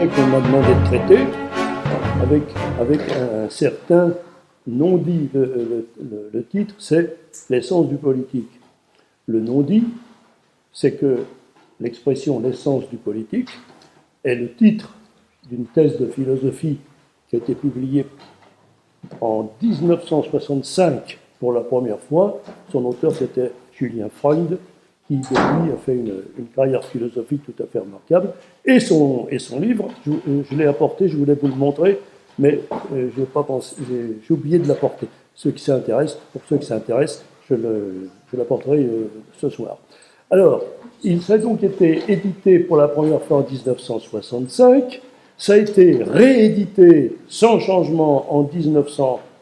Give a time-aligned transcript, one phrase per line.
[0.00, 1.18] Et qu'on m'a demandé de traiter
[2.22, 2.42] avec,
[2.80, 4.12] avec un certain
[4.66, 5.28] non-dit.
[5.34, 5.88] Le,
[6.32, 7.16] le titre, c'est
[7.50, 8.60] L'essence du politique.
[9.26, 9.84] Le non-dit,
[10.72, 11.24] c'est que
[11.80, 13.50] l'expression l'essence du politique
[14.24, 14.94] est le titre
[15.48, 16.78] d'une thèse de philosophie
[17.28, 18.06] qui a été publiée
[19.20, 22.40] en 1965 pour la première fois.
[22.70, 24.58] Son auteur, c'était Julien Freund,
[25.06, 28.30] qui, depuis, a fait une, carrière philosophique tout à fait remarquable.
[28.64, 32.00] Et son, et son livre, je, l'ai apporté, je voulais vous le montrer,
[32.38, 32.60] mais
[32.92, 35.06] euh, j'ai oublié de l'apporter.
[35.34, 37.56] Ceux qui s'intéressent, pour ceux qui s'intéressent, je
[38.36, 39.78] l'apporterai euh, ce soir.
[40.30, 40.64] Alors,
[41.04, 45.00] il a donc été édité pour la première fois en 1965.
[45.38, 48.42] Ça a été réédité sans changement en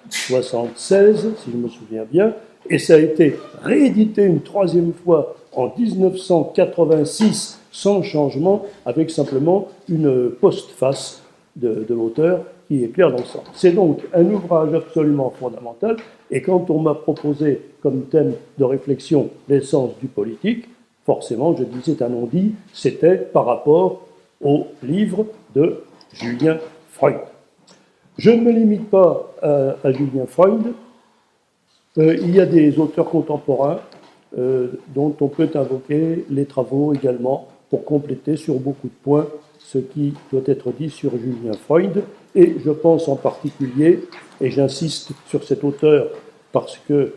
[0.07, 2.35] 1976, si je me souviens bien,
[2.69, 10.31] et ça a été réédité une troisième fois en 1986 sans changement, avec simplement une
[10.31, 11.23] postface
[11.57, 13.45] de, l'auteur qui est claire dans le sens.
[13.55, 15.97] C'est donc un ouvrage absolument fondamental,
[16.31, 20.67] et quand on m'a proposé comme thème de réflexion l'essence du politique,
[21.05, 24.07] forcément, je disais un non-dit, c'était par rapport
[24.43, 26.59] au livre de Julien
[26.93, 27.17] Freud.
[28.19, 30.73] Je ne me limite pas à, Julien Freud.
[31.99, 33.81] Euh, il y a des auteurs contemporains
[34.39, 39.27] euh, dont on peut invoquer les travaux également pour compléter sur beaucoup de points
[39.59, 42.05] ce qui doit être dit sur Julien Freud.
[42.35, 44.01] Et je pense en particulier,
[44.41, 46.09] et j'insiste sur cet auteur
[46.53, 47.15] parce que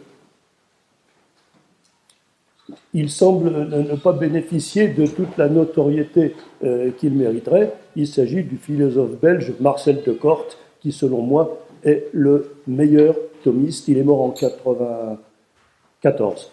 [2.94, 7.74] il semble ne pas bénéficier de toute la notoriété euh, qu'il mériterait.
[7.96, 10.58] Il s'agit du philosophe belge Marcel de Corte,
[10.92, 13.88] selon moi est le meilleur thomiste.
[13.88, 16.52] Il est mort en 1994.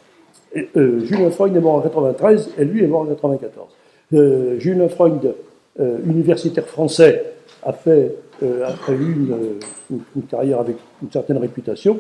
[0.77, 3.69] Euh, Julien Freud est mort en 93 et lui est mort en 94.
[4.13, 5.35] Euh, Julien Freud,
[6.07, 7.33] universitaire français,
[7.63, 9.31] a fait a eu
[9.91, 11.99] une, carrière avec une certaine réputation.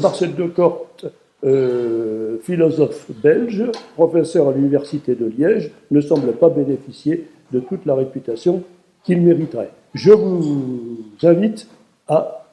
[0.00, 1.06] Marcel de Corte
[1.44, 3.62] euh, philosophe belge,
[3.94, 8.64] professeur à l'université de Liège, ne semble pas bénéficier de toute la réputation
[9.04, 9.70] qu'il mériterait.
[9.94, 11.66] Je vous invite
[12.06, 12.46] à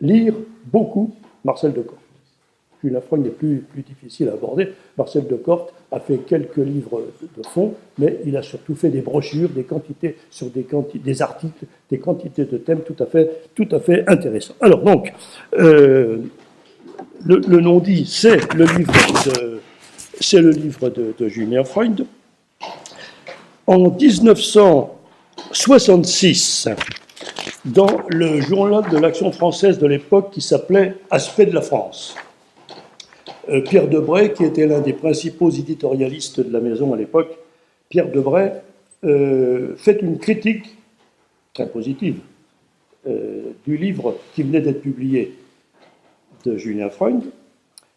[0.00, 0.34] lire
[0.66, 1.98] beaucoup Marcel de Corte.
[2.82, 4.68] Julien Freud n'est plus, difficile à aborder.
[4.96, 7.02] Marcel de Corte a fait quelques livres
[7.36, 10.64] de fond, mais il a surtout fait des brochures, des quantités sur des,
[11.22, 12.96] articles, des quantités de thèmes tout
[13.70, 14.54] à fait, intéressants.
[14.60, 15.12] Alors donc,
[15.58, 16.18] euh,
[17.24, 18.92] le, non-dit, c'est le livre
[19.26, 19.60] de,
[20.20, 22.06] c'est le livre de, Julien Freud.
[23.66, 23.90] En
[25.58, 26.68] 1966,
[27.64, 32.14] dans le journal de l'Action française de l'époque qui s'appelait Aspect de la France,
[33.48, 37.36] euh, Pierre Debray, qui était l'un des principaux éditorialistes de la maison à l'époque,
[37.88, 38.52] Pierre Debray
[39.02, 40.76] euh, fait une critique
[41.52, 42.20] très positive
[43.08, 45.34] euh, du livre qui venait d'être publié
[46.44, 47.20] de Julien Freud,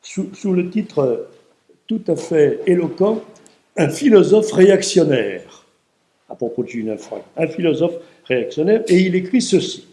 [0.01, 1.27] sous, le titre
[1.85, 3.21] tout à fait éloquent
[3.77, 5.60] Un philosophe réactionnaire,
[6.31, 7.23] à propos de Julien Freud.
[7.35, 9.85] Un philosophe réactionnaire, et il écrit ceci.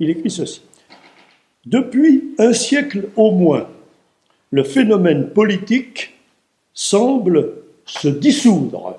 [0.00, 0.62] Il écrit ceci.
[1.64, 3.68] Depuis un siècle au moins,
[4.50, 6.14] le phénomène politique
[6.74, 7.52] semble
[7.86, 8.98] se dissoudre.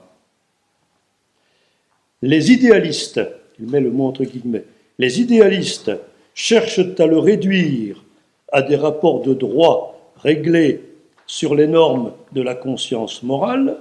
[2.21, 3.21] Les idéalistes,
[3.59, 4.63] il met le mot entre guillemets,
[4.97, 5.91] les idéalistes
[6.33, 8.03] cherchent à le réduire
[8.51, 10.81] à des rapports de droit réglés
[11.27, 13.77] sur les normes de la conscience morale,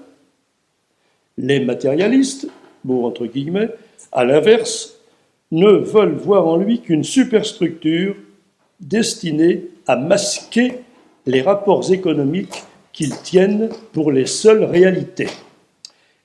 [1.39, 2.49] les matérialistes,
[2.85, 3.71] mot entre guillemets,
[4.13, 5.01] à l'inverse,
[5.51, 8.17] ne veulent voir en lui qu'une superstructure
[8.81, 10.81] destinée à masquer
[11.27, 12.63] les rapports économiques
[12.93, 15.29] qu'ils tiennent pour les seules réalités.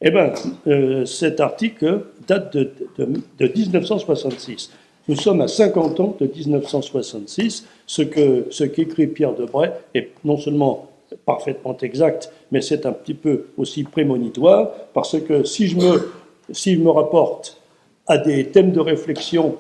[0.02, 0.34] Eh bien,
[0.68, 4.72] euh, cet article date de, de 1966.
[5.10, 7.66] Nous sommes à 50 ans de 1966.
[7.86, 10.90] Ce que ce qu'écrit Pierre Debray est non seulement
[11.26, 16.12] parfaitement exact, mais c'est un petit peu aussi prémonitoire, parce que si je me,
[16.52, 17.62] si je me rapporte
[18.08, 19.56] à des thèmes de réflexion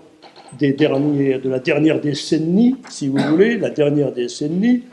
[0.57, 4.83] des derniers, de la dernière décennie, si vous voulez, la dernière décennie,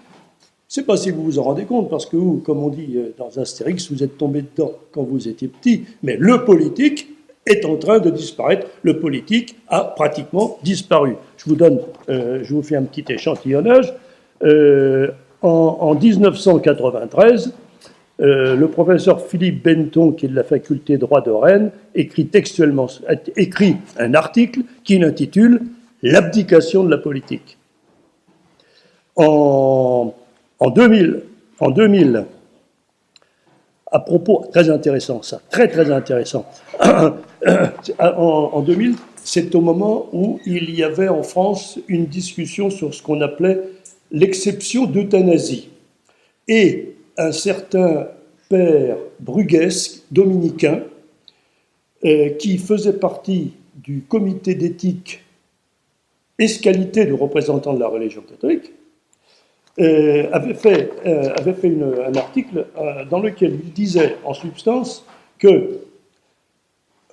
[0.77, 3.15] sais pas si vous vous en rendez compte, parce que vous, comme on dit euh,
[3.17, 7.09] dans Astérix, vous êtes tombé dedans quand vous étiez petit, mais le politique
[7.47, 8.67] est en train de disparaître.
[8.83, 11.17] Le politique a pratiquement disparu.
[11.39, 13.95] Je vous donne, euh, je vous fais un petit échantillonnage.
[14.43, 17.55] Euh, en, 1993,
[18.21, 22.27] euh, le professeur Philippe Benton, qui est de la faculté de droit de Rennes, écrit
[22.27, 22.87] textuellement,
[23.99, 25.61] un article qui l'intitule
[26.03, 27.57] L'abdication de la politique.
[29.17, 30.15] En
[30.59, 31.23] En 2000,
[31.59, 32.27] en 2000,
[33.91, 36.47] à propos, très intéressant ça, très très intéressant.
[37.99, 43.03] en 2000, c'est au moment où il y avait en France une discussion sur ce
[43.03, 43.61] qu'on appelait
[44.13, 45.69] l'exception d'euthanasie.
[46.47, 48.09] Et un certain
[48.49, 50.83] père bruguesque, dominicain,
[52.05, 55.23] euh, qui faisait partie du comité d'éthique
[56.39, 58.73] escalité de représentants de la religion catholique,
[59.79, 62.67] euh, avait fait, euh, avait fait un article
[63.11, 65.05] dans lequel il disait en substance
[65.39, 65.81] que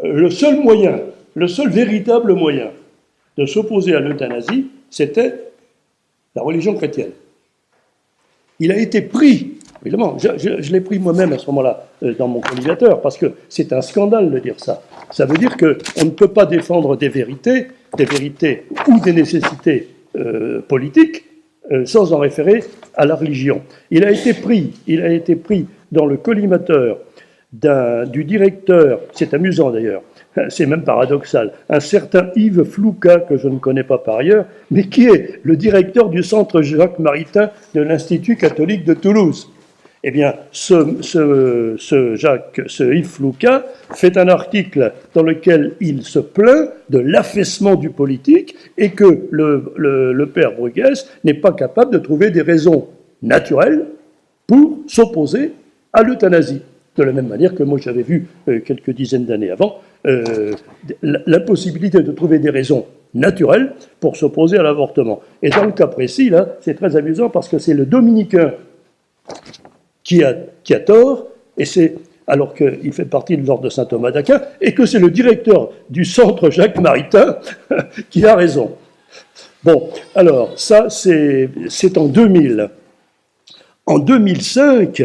[0.04, 1.00] le seul moyen,
[1.36, 2.72] le seul véritable moyen
[3.38, 5.40] de s'opposer à l'euthanasie, c'était
[6.36, 7.12] la religion chrétienne.
[8.60, 9.53] Il a été pris,
[9.85, 13.74] évidemment, je, l'ai pris moi-même à ce moment-là euh, dans mon collisateur, parce que c'est
[13.74, 14.81] un scandale de dire ça.
[15.12, 19.89] Ça veut dire qu'on ne peut pas défendre des vérités, des vérités ou des nécessités
[20.15, 21.25] euh, politiques
[21.71, 22.63] euh, sans en référer
[22.95, 23.62] à la religion.
[23.91, 26.97] Il a été pris, il a été pris dans le collimateur
[27.51, 30.01] du directeur, c'est amusant d'ailleurs,
[30.50, 34.85] c'est même paradoxal, un certain Yves Flouca, que je ne connais pas par ailleurs, mais
[34.85, 39.53] qui est le directeur du centre Jacques Maritain de l'Institut catholique de Toulouse.
[40.06, 43.64] Eh bien, ce, Jacques, ce Yves Flouca
[43.94, 50.26] fait un article dans lequel il se plaint de l'affaissement du politique et que le,
[50.26, 52.90] père Bruguès n'est pas capable de trouver des raisons
[53.22, 53.86] naturelles
[54.46, 55.54] pour s'opposer
[55.94, 56.62] à l'euthanasie.
[56.98, 60.52] De la même manière que moi j'avais vu euh, quelques dizaines d'années avant euh,
[61.02, 62.86] l'impossibilité de trouver des raisons
[63.16, 65.22] naturelles pour s'opposer à l'avortement.
[65.42, 68.54] Et dans le cas précis, là, c'est très amusant parce que c'est le dominicain
[70.04, 71.28] qui a, tort,
[71.58, 71.96] et c'est
[72.28, 75.72] alors qu'il fait partie de l'ordre de saint Thomas d'Aquin, et que c'est le directeur
[75.90, 77.38] du centre Jacques Maritain
[78.10, 78.76] qui a raison.
[79.64, 81.50] Bon, alors, ça, c'est
[81.98, 82.70] en 2000.
[83.86, 85.04] En 2005,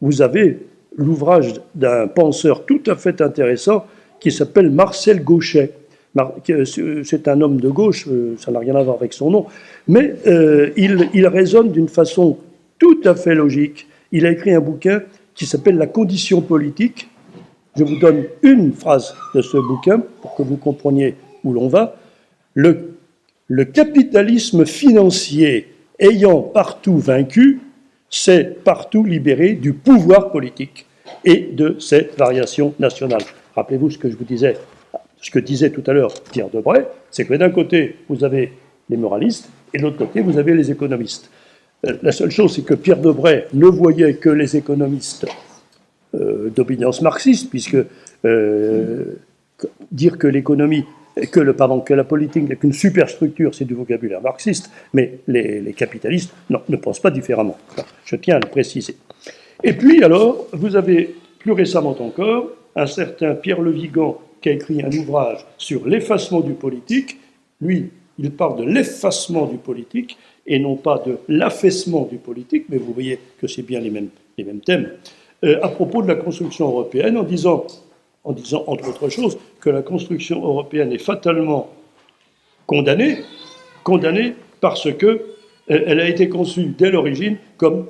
[0.00, 0.58] vous avez
[0.96, 3.86] l'ouvrage d'un penseur tout à fait intéressant
[4.18, 5.72] qui s'appelle Marcel Gauchet.
[6.64, 9.46] C'est un homme de gauche, euh, ça n'a rien à voir avec son nom,
[9.86, 12.36] mais euh, il, il raisonne d'une façon
[12.78, 13.86] tout à fait logique.
[14.12, 15.02] Il a écrit un bouquin
[15.34, 17.08] qui s'appelle La condition politique.
[17.76, 21.14] Je vous donne une phrase de ce bouquin pour que vous compreniez
[21.44, 21.96] où l'on va.
[22.54, 22.94] Le,
[23.72, 25.68] capitalisme financier
[25.98, 27.60] ayant partout vaincu,
[28.10, 30.86] s'est partout libéré du pouvoir politique
[31.24, 33.22] et de ses variations nationales.
[33.54, 34.56] Rappelez-vous ce que je vous disais,
[35.20, 38.52] ce que disait tout à l'heure Pierre Debray, c'est que d'un côté, vous avez
[38.88, 41.30] les moralistes, et de l'autre côté, vous avez les économistes.
[41.86, 45.26] Euh, la seule chose, c'est que Pierre Debray ne voyait que les économistes
[46.14, 47.76] euh, d'opinions marxiste, puisque
[48.24, 49.04] euh,
[49.90, 50.84] dire que l'économie,
[51.32, 55.72] que, le, pardon, que la politique n'est qu'une superstructure, c'est du vocabulaire marxiste, mais les,
[55.76, 57.58] capitalistes ne pensent pas différemment.
[58.04, 58.96] je tiens à le préciser.
[59.62, 64.52] Et puis alors, vous avez plus récemment encore un certain Pierre Le Vigan qui a
[64.52, 67.18] écrit un ouvrage sur l'effacement du politique.
[67.60, 70.16] Lui, il parle de l'effacement du politique
[70.50, 74.08] et non pas de l'affaissement du politique, mais vous voyez que c'est bien les mêmes,
[74.36, 74.90] les mêmes thèmes,
[75.44, 77.66] euh, à propos de la construction européenne, en disant,
[78.24, 81.70] en disant, entre autres choses, que la construction européenne est fatalement
[82.66, 83.18] condamnée,
[83.84, 85.20] condamnée parce que euh,
[85.68, 87.86] elle a été conçue dès l'origine comme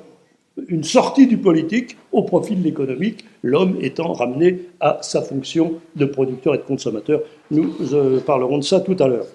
[0.67, 6.05] une sortie du politique au profit de l'économique, l'homme étant ramené à sa fonction de
[6.05, 7.21] producteur et de consommateur.
[7.49, 9.25] Nous euh, parlerons de ça tout à l'heure.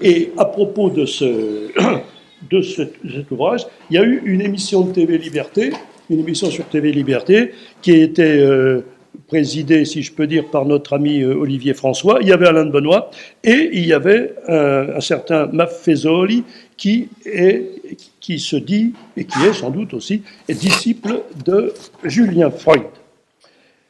[0.00, 1.70] Et à propos de, ce,
[2.50, 5.72] de cet ouvrage, il y a eu une émission de TV Liberté,
[6.10, 8.80] une émission sur TV Liberté, qui était euh,
[9.28, 12.18] présidée, si je peux dire, par notre ami euh, Olivier François.
[12.20, 13.10] Il y avait Alain de Benoît
[13.44, 16.44] et il y avait un, certain Maffezoli
[16.76, 21.72] qui se dit, et qui est sans doute aussi, disciple de
[22.04, 22.82] Julien Freud.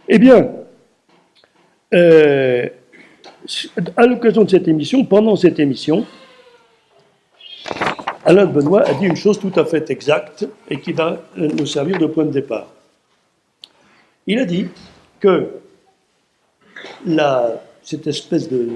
[0.09, 0.50] Eh bien,
[1.95, 2.69] euh,
[3.97, 6.05] à l'occasion de cette émission, pendant cette émission,
[8.31, 11.67] Alain de Benoît a dit une chose tout à fait exacte et qui va nous
[11.67, 12.69] servir de point de départ.
[14.25, 14.69] Il a dit
[15.19, 15.49] que
[17.83, 18.69] cette espèce de,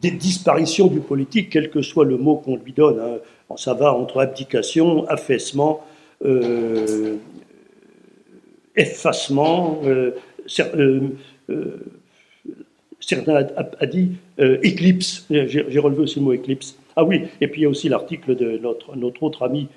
[0.00, 4.20] disparition du politique, quel que soit le mot qu'on lui donne, hein, ça va entre
[4.20, 5.84] abdication, affaissement,
[6.24, 7.16] euh,
[8.76, 9.80] effacement.
[9.84, 10.12] Euh,
[10.60, 11.10] euh,
[13.00, 15.26] certains a, dit éclipse.
[15.28, 16.76] J'ai relevé aussi le mot éclipse.
[16.96, 19.68] Ah oui, et puis il y a aussi l'article de notre, autre ami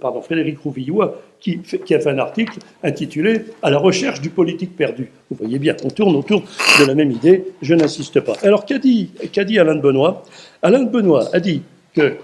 [0.00, 1.60] pardon, Frédéric Rouvillois qui,
[1.90, 5.10] a fait un article intitulé À la recherche du politique perdu.
[5.30, 6.42] Vous voyez bien, on tourne autour
[6.80, 8.34] de la même idée, je n'insiste pas.
[8.42, 9.10] Alors qu'a dit,
[9.46, 10.22] dit Alain de Benoît?
[10.62, 11.62] Alain de Benoît a dit
[11.94, 12.16] que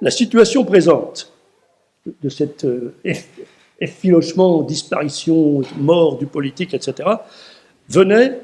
[0.00, 1.32] la situation présente
[2.22, 2.94] de cet euh,
[3.80, 7.08] effilochement, disparition, mort du politique, etc.,
[7.88, 8.40] venait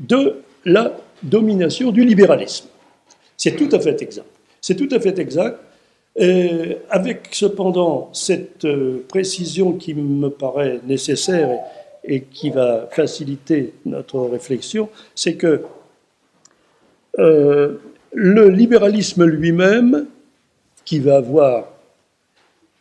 [0.00, 2.66] de la domination du libéralisme.
[3.36, 4.26] C'est tout à fait exact.
[4.60, 5.58] C'est tout à fait exact.
[6.90, 11.58] avec cependant cette euh, précision qui me paraît nécessaire
[12.04, 15.62] et, qui va faciliter notre réflexion, c'est que
[17.18, 17.78] euh,
[18.12, 20.06] le libéralisme lui-même,
[20.84, 21.68] qui va avoir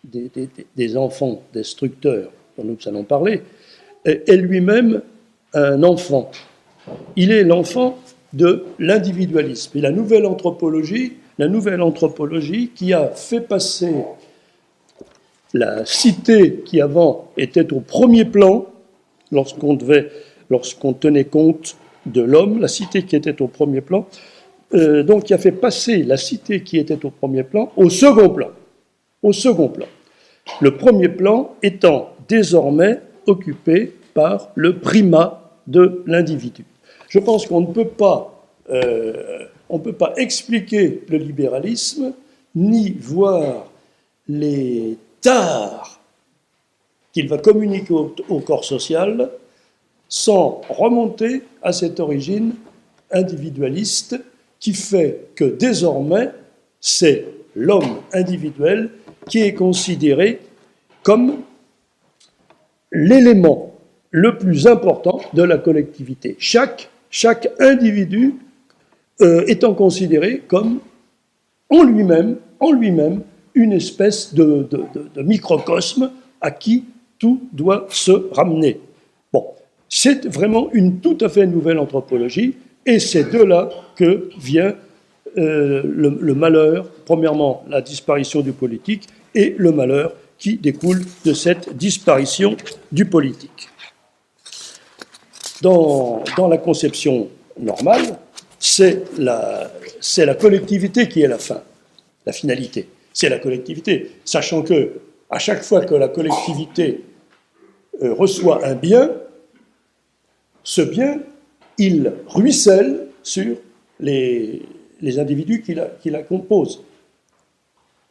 [0.03, 3.41] des, enfants destructeurs, dont nous allons parler,
[4.05, 5.01] est lui-même
[5.53, 6.29] un enfant.
[7.15, 7.97] Il est l'enfant
[8.33, 9.77] de l'individualisme.
[9.77, 13.93] Et la nouvelle anthropologie, la nouvelle anthropologie qui a fait passer
[15.53, 18.65] la cité qui avant était au premier plan,
[19.31, 20.09] lorsqu'on devait,
[20.49, 24.07] lorsqu'on tenait compte de l'homme, la cité qui était au premier plan,
[24.73, 28.29] euh, donc qui a fait passer la cité qui était au premier plan au second
[28.29, 28.49] plan.
[29.21, 29.85] Au second plan.
[30.59, 36.65] Le premier plan étant désormais occupé par le primat de l'individu.
[37.13, 39.45] Je pense qu'on ne peut pas, euh,
[39.83, 42.11] peut pas expliquer le libéralisme
[42.55, 43.67] ni voir
[44.27, 45.99] les tares
[47.11, 49.29] qu'il va communiquer au, corps social
[50.09, 52.55] sans remonter à cette origine
[53.11, 54.19] individualiste
[54.59, 56.31] qui fait que désormais
[56.81, 58.89] c'est l'homme individuel
[59.29, 60.39] qui est considéré
[61.03, 61.41] comme
[62.91, 63.75] l'élément
[64.09, 66.35] le plus important de la collectivité.
[66.39, 68.33] Chaque chaque individu
[69.21, 70.79] euh, étant considéré comme
[71.69, 73.21] en lui-même, en lui-même,
[73.53, 74.67] une espèce de,
[75.17, 76.85] microcosme à qui
[77.19, 78.79] tout doit se ramener.
[79.31, 79.45] Bon,
[79.87, 84.73] c'est vraiment une tout à fait nouvelle anthropologie, et c'est de là que vient
[85.37, 91.77] euh, le, malheur, premièrement la disparition du politique, et le malheur qui découle de cette
[91.77, 92.57] disparition
[92.91, 93.69] du politique
[95.63, 98.17] dans, la conception normale,
[98.59, 101.61] c'est la, collectivité qui est la fin,
[102.25, 102.89] la finalité.
[103.13, 107.01] C'est la collectivité, sachant que à chaque fois que la collectivité
[108.01, 109.11] euh, reçoit un bien,
[110.63, 111.19] ce bien,
[111.77, 113.55] il ruisselle sur
[113.99, 114.61] les,
[115.01, 116.83] les individus qui la, qui la composent.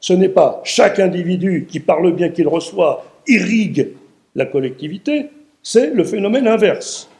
[0.00, 3.90] Ce n'est pas chaque individu qui, par le bien qu'il reçoit, irrigue
[4.34, 5.26] la collectivité,
[5.62, 7.11] c'est le phénomène inverse.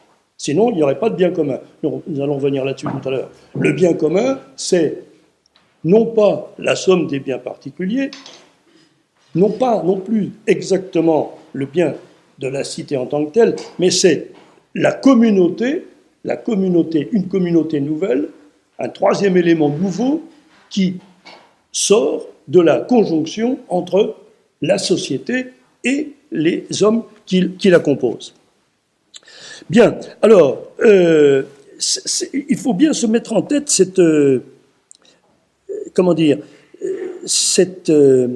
[0.43, 1.57] Sinon, il n'y aurait pas de bien commun.
[1.83, 3.29] Nous, allons revenir là-dessus tout à l'heure.
[3.57, 5.03] Le bien commun, c'est
[5.85, 8.11] non pas la somme des biens particuliers,
[9.35, 11.95] non pas non plus exactement le bien
[12.39, 14.31] de la cité en tant que telle, mais c'est
[14.75, 15.85] la communauté,
[16.25, 18.27] la communauté, une communauté nouvelle,
[18.79, 20.23] un troisième élément nouveau
[20.69, 20.95] qui
[21.71, 24.17] sort de la conjonction entre
[24.61, 25.53] la société
[25.85, 28.33] et les hommes qui la composent.
[29.69, 31.43] Bien, alors, euh,
[32.33, 34.41] il faut bien se mettre en tête cette, euh,
[35.93, 36.39] comment dire,
[37.25, 38.27] cette, euh,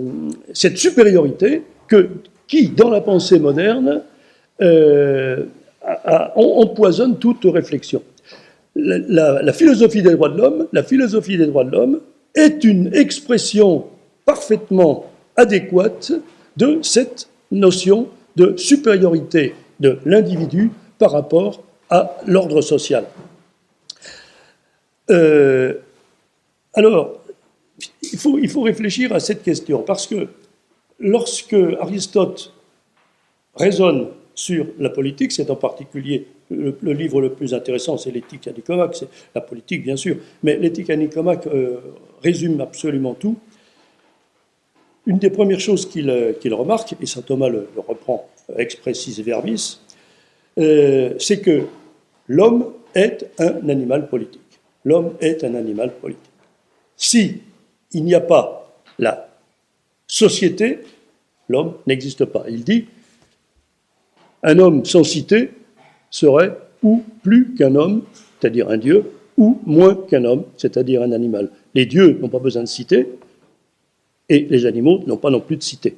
[0.54, 2.10] cette supériorité que,
[2.48, 4.04] qui, dans la pensée moderne,
[6.36, 8.02] empoisonne toute réflexion.
[8.76, 12.00] La, philosophie des droits de l'homme, la philosophie des droits de l'homme
[12.36, 13.86] est une expression
[14.26, 16.14] parfaitement adéquate
[16.56, 23.06] de cette notion de supériorité de l'individu par rapport à l'ordre social.
[25.10, 25.75] Euh,
[26.74, 27.20] alors,
[28.01, 30.27] il faut, réfléchir à cette question, parce que
[31.00, 32.54] lorsque Aristote
[33.56, 38.51] raisonne sur la politique, c'est en particulier le, livre le plus intéressant, c'est l'éthique à
[38.51, 41.77] Nicomaque, c'est la politique bien sûr, mais l'éthique à Nicomaque euh,
[42.24, 43.38] résume absolument tout.
[45.06, 49.80] Une des premières choses qu'il remarque, et saint Thomas le, le reprend expressis verbis,
[50.58, 51.64] euh, c'est que
[52.28, 54.42] l'homme est un animal politique.
[54.86, 56.24] L'homme est un animal politique.
[56.96, 57.42] Si
[57.94, 59.30] il n'y a pas la
[60.08, 60.80] société,
[61.50, 62.46] l'homme n'existe pas.
[62.50, 62.86] Il dit
[64.44, 65.52] un homme sans cité
[66.10, 68.04] serait ou plus qu'un homme,
[68.40, 71.50] c'est-à-dire un dieu, ou moins qu'un homme, c'est-à-dire un animal.
[71.76, 73.08] Les dieux n'ont pas besoin de cité,
[74.30, 75.98] et les animaux n'ont pas non plus de cité.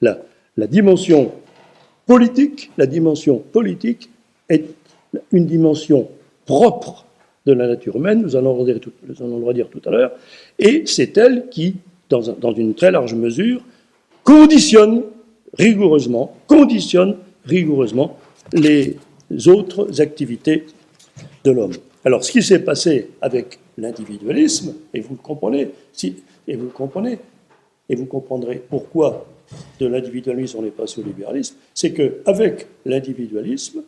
[0.00, 0.18] La,
[0.56, 1.32] la dimension
[2.06, 4.10] politique, la dimension politique
[4.48, 4.64] est
[5.30, 6.08] une dimension
[6.46, 7.06] propre
[7.46, 8.60] de la nature humaine, nous allons le
[9.44, 10.12] redire tout, à l'heure,
[10.58, 11.76] et c'est elle qui,
[12.08, 13.62] dans, dans, une très large mesure,
[14.22, 15.02] conditionne
[15.58, 18.16] rigoureusement, conditionne rigoureusement
[18.52, 18.96] les
[19.46, 20.66] autres activités
[21.44, 21.72] de l'homme.
[22.04, 26.16] Alors, ce qui s'est passé avec l'individualisme, et vous le comprenez, si,
[26.46, 27.18] et vous le comprenez,
[27.88, 29.26] et vous comprendrez pourquoi
[29.78, 33.82] de l'individualisme on est passé au libéralisme, c'est qu'avec l'individualisme,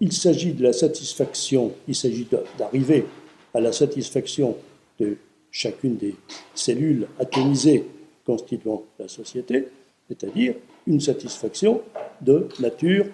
[0.00, 2.26] il s'agit de la satisfaction, il s'agit
[2.58, 3.04] d'arriver
[3.52, 4.56] à la satisfaction
[4.98, 5.16] de
[5.50, 6.14] chacune des
[6.54, 7.84] cellules atomisées
[8.24, 9.68] constituant la société,
[10.08, 10.54] c'est-à-dire
[10.86, 11.82] une satisfaction
[12.20, 13.06] de nature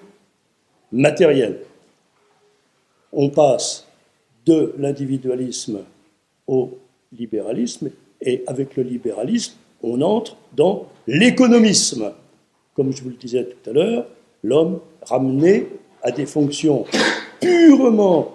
[0.93, 1.61] matérielle.
[3.13, 3.87] On passe
[4.45, 5.81] de l'individualisme
[6.47, 6.79] au
[7.13, 9.55] libéralisme, et avec le libéralisme,
[9.87, 12.13] on entre dans l'économisme.
[12.75, 14.07] Comme je vous le disais tout à l'heure,
[14.43, 15.69] l'homme ramené
[16.03, 16.85] à des fonctions
[17.41, 18.35] purement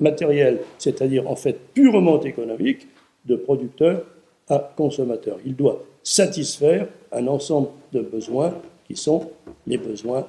[0.00, 2.88] matérielles, c'est-à-dire en fait purement économiques,
[3.24, 4.04] de producteur
[4.48, 5.38] à consommateur.
[5.44, 8.54] Il doit satisfaire un ensemble de besoins
[8.86, 9.30] qui sont
[9.66, 10.26] les besoins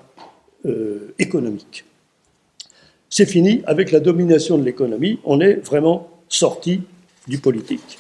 [0.65, 1.85] euh, économiques.
[3.09, 6.81] C'est fini avec la domination de l'économie, on est vraiment sorti
[7.27, 7.97] du politique.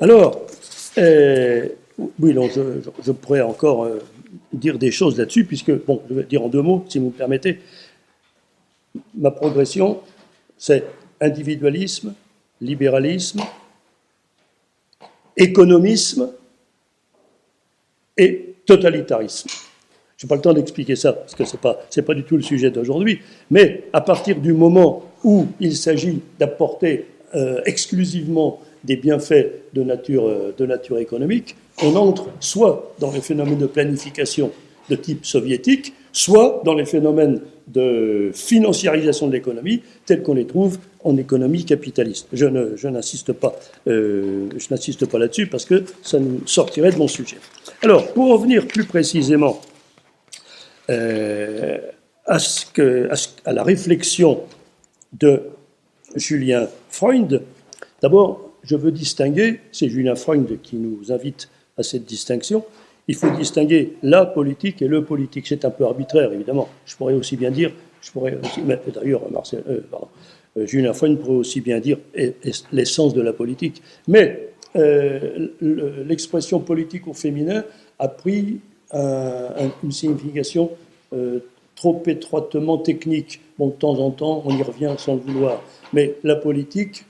[0.00, 0.47] Alors,
[0.98, 1.68] euh,
[2.20, 2.34] oui,
[3.04, 3.98] je, pourrais encore euh,
[4.52, 7.10] dire des choses là-dessus, puisque, bon, je vais dire en deux mots, si vous me
[7.12, 7.58] permettez.
[9.14, 10.00] Ma progression,
[10.56, 10.84] c'est
[11.20, 12.14] individualisme,
[12.60, 13.40] libéralisme,
[15.36, 16.30] économisme
[18.16, 19.48] et totalitarisme.
[20.16, 21.74] Je n'ai pas le temps d'expliquer ça, parce que ce n'est pas,
[22.06, 27.06] pas du tout le sujet d'aujourd'hui, mais à partir du moment où il s'agit d'apporter
[27.34, 33.20] euh, exclusivement des bienfaits de nature, euh, de nature économique, on entre soit dans les
[33.20, 34.50] phénomènes de planification
[34.88, 40.78] de type soviétique, soit dans les phénomènes de financiarisation de l'économie tels qu'on les trouve
[41.04, 42.26] en économie capitaliste.
[42.32, 42.46] Je,
[42.88, 43.54] n'insiste pas,
[43.86, 47.36] euh, je n'insiste pas là-dessus parce que ça nous sortirait de mon sujet.
[47.82, 49.60] Alors, pour en venir plus précisément
[50.90, 51.78] euh,
[52.26, 52.38] à,
[53.44, 54.40] à, la réflexion
[55.12, 55.42] de
[56.16, 57.42] Julien Freund,
[58.02, 61.48] d'abord, je veux distinguer, c'est Julien Freund qui nous invite
[61.78, 62.64] à cette distinction,
[63.08, 65.46] il faut distinguer la politique et le politique.
[65.46, 66.68] C'est un peu arbitraire, évidemment.
[66.84, 68.60] Je pourrais aussi bien dire, je pourrais aussi,
[68.94, 69.80] d'ailleurs, euh,
[70.58, 71.98] euh, Julien Freund pourrait aussi bien dire
[72.70, 73.82] l'essence de la politique.
[74.06, 75.48] Mais euh,
[76.06, 77.64] l'expression politique au féminin
[77.98, 78.60] a pris
[78.92, 80.70] une signification
[81.74, 83.40] trop étroitement technique.
[83.58, 85.62] Bon, de temps en temps, on y revient sans le vouloir.
[85.92, 87.04] Mais la politique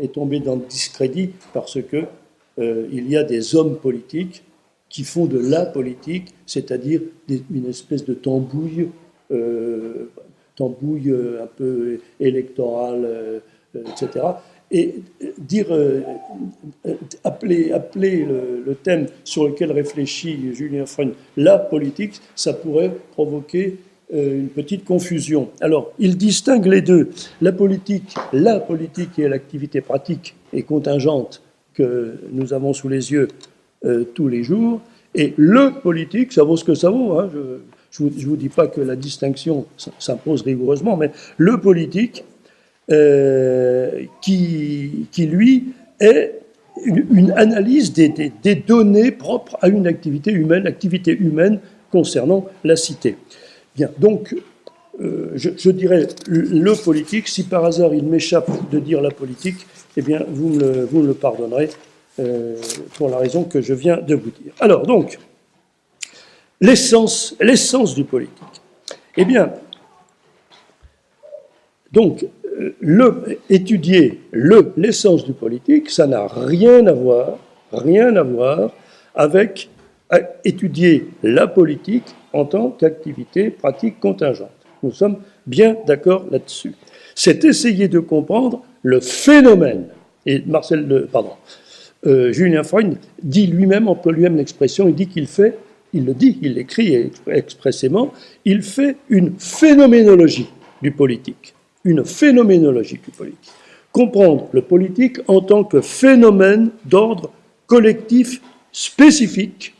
[0.00, 2.04] est tombée dans le discrédit parce que
[2.60, 4.42] il y a des hommes politiques
[4.88, 8.88] qui font de la politique, c'est-à-dire une espèce de tambouille,
[9.30, 10.10] euh,
[10.56, 13.40] tambouille euh, un peu électorale, euh,
[13.74, 14.24] etc.
[14.70, 14.96] Et
[15.38, 15.68] dire,
[17.24, 23.78] appeler, appeler le, thème sur lequel réfléchit Julien Freund la politique, ça pourrait provoquer
[24.10, 25.50] une petite confusion.
[25.60, 27.10] Alors, il distingue les deux.
[27.42, 31.42] La politique, la politique et l'activité pratique et contingente
[31.74, 33.28] que nous avons sous les yeux
[33.84, 34.80] euh, tous les jours.
[35.14, 37.18] Et le politique, ça vaut ce que ça vaut.
[37.18, 37.30] Hein.
[37.90, 39.66] Je ne vous, dis pas que la distinction
[39.98, 42.24] s'impose rigoureusement, mais le politique,
[42.90, 46.40] euh, qui, qui, lui, est
[46.84, 53.16] une, analyse des, des, données propres à une activité humaine, activité humaine concernant la cité.
[53.78, 54.34] Bien, donc,
[55.00, 59.64] euh, je, dirais le politique, si par hasard il m'échappe de dire la politique,
[59.96, 61.70] eh bien, vous me le, vous me pardonnerez,
[62.18, 62.56] euh,
[62.94, 64.52] pour la raison que je viens de vous dire.
[64.58, 65.20] Alors, donc,
[66.60, 67.36] l'essence,
[67.94, 68.34] du politique.
[69.16, 69.52] Eh bien,
[71.92, 72.26] donc,
[72.58, 77.38] euh, le, étudier le, l'essence du politique, ça n'a rien à voir,
[77.72, 78.72] rien à voir
[79.14, 79.70] avec
[80.44, 84.50] étudier la politique en tant qu'activité pratique contingente.
[84.82, 86.74] Nous sommes bien d'accord là-dessus.
[87.14, 89.86] C'est essayer de comprendre le phénomène.
[90.24, 91.32] Et Marcel, pardon,
[92.06, 95.58] euh, Julien Freund dit lui-même, emploie lui-même l'expression, il dit qu'il fait,
[95.92, 98.12] il le dit, il l'écrit expressément,
[98.44, 100.48] il fait une phénoménologie
[100.80, 101.54] du politique.
[101.84, 103.50] Une phénoménologie du politique.
[103.90, 107.32] Comprendre le politique en tant que phénomène d'ordre
[107.66, 109.74] collectif spécifique,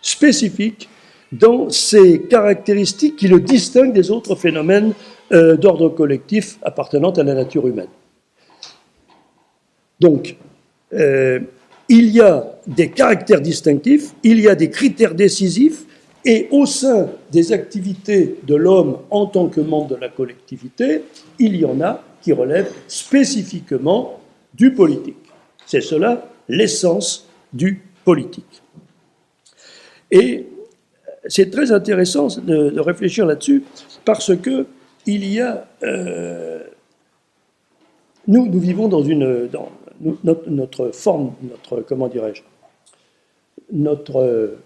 [0.00, 0.88] spécifique
[1.32, 4.92] dans ses caractéristiques qui le distinguent des autres phénomènes
[5.32, 7.88] euh, d'ordre collectif appartenant à la nature humaine.
[10.00, 10.36] Donc,
[10.94, 11.40] euh,
[11.88, 15.84] il y a des caractères distinctifs, il y a des critères décisifs,
[16.24, 21.02] et au sein des activités de l'homme en tant que membre de la collectivité,
[21.38, 24.20] il y en a qui relèvent spécifiquement
[24.54, 25.16] du politique.
[25.66, 28.62] C'est cela l'essence du politique.
[30.10, 30.46] Et
[31.28, 33.62] c'est très intéressant de, réfléchir là-dessus
[34.04, 34.66] parce que
[35.06, 36.64] il y a euh,
[38.26, 39.70] nous, nous vivons dans une, dans,
[40.46, 42.42] notre, forme, notre, comment dirais-je,
[43.72, 44.58] notre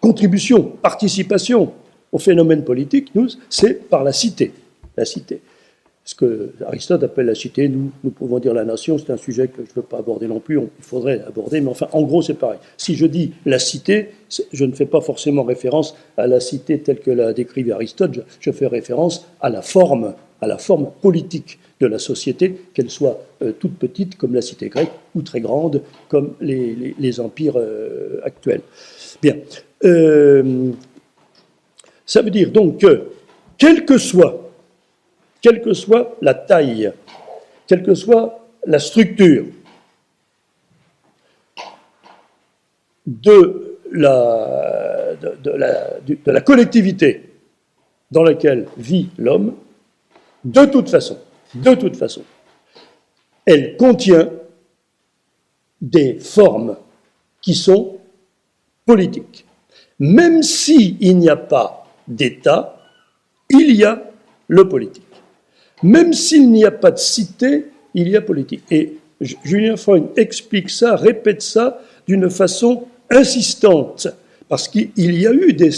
[0.00, 1.72] contribution, participation
[2.12, 4.52] au phénomène politique, nous, c'est par la cité.
[4.96, 5.40] La cité.
[6.08, 9.58] Ce que Aristote appelle la cité, nous, pouvons dire la nation, c'est un sujet que
[9.58, 12.32] je ne veux pas aborder non plus, il faudrait aborder, mais enfin, en gros, c'est
[12.32, 12.58] pareil.
[12.78, 14.08] Si je dis la cité,
[14.50, 18.50] je ne fais pas forcément référence à la cité telle que l'a décrivue Aristote, je,
[18.52, 20.14] fais référence à la forme,
[21.02, 25.42] politique de la société, qu'elle soit euh, toute petite comme la cité grecque ou très
[25.42, 28.62] grande comme les, empires euh, actuels.
[29.20, 29.36] Bien.
[29.84, 30.70] Euh,
[32.06, 33.08] ça veut dire donc que,
[33.58, 34.47] quelle que soit,
[35.40, 36.92] quelle que soit la taille,
[37.66, 39.46] quelle que soit la structure
[43.06, 45.16] de la,
[46.44, 47.30] collectivité
[48.10, 49.54] dans laquelle vit l'homme,
[50.44, 51.18] de toute façon,
[51.54, 52.22] de toute façon,
[53.44, 54.30] elle contient
[55.80, 56.76] des formes
[57.40, 57.98] qui sont
[58.84, 59.46] politiques.
[59.98, 62.78] Même s'il n'y a pas d'État,
[63.50, 64.02] il y a
[64.48, 65.07] le politique.
[65.82, 68.62] Même s'il n'y a pas de cité, il y a politique.
[68.70, 74.08] Et Julien Freud explique ça, répète ça d'une façon insistante,
[74.48, 75.70] parce qu'il y a eu des,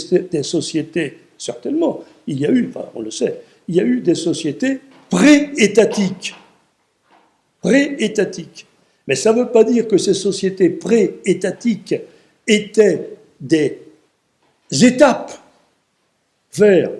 [0.42, 4.80] sociétés, certainement, il y a eu, on le sait, il y a eu des sociétés
[5.08, 6.34] pré-étatiques.
[7.62, 8.66] Pré-étatiques.
[9.06, 11.94] Mais ça ne veut pas dire que ces sociétés pré-étatiques
[12.46, 13.10] étaient
[13.40, 13.78] des
[14.70, 15.32] étapes
[16.54, 16.90] vers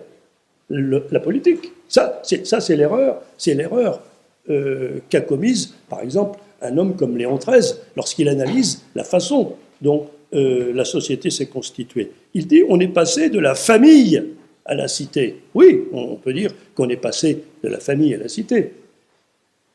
[0.69, 1.73] la politique.
[1.91, 4.01] Ça, c'est l'erreur, c'est l'erreur
[4.49, 10.07] euh, qu'a commise, par exemple, un homme comme Léon XIII lorsqu'il analyse la façon dont
[10.33, 12.13] euh, la société s'est constituée.
[12.33, 14.23] Il dit on est passé de la famille
[14.65, 15.41] à la cité.
[15.55, 18.73] Oui, on peut dire qu'on est passé de la famille à la cité,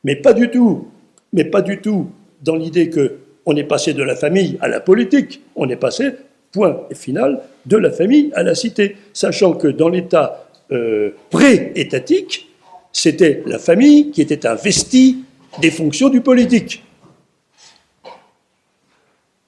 [0.05, 0.87] mais pas du tout.
[1.33, 2.07] Mais pas du tout
[2.41, 5.41] dans l'idée que on est passé de la famille à la politique.
[5.57, 6.13] On est passé
[6.53, 12.49] point final, de la famille à la cité, sachant que dans l'État euh, pré-étatique,
[12.91, 15.23] c'était la famille qui était investie
[15.61, 16.83] des fonctions du politique.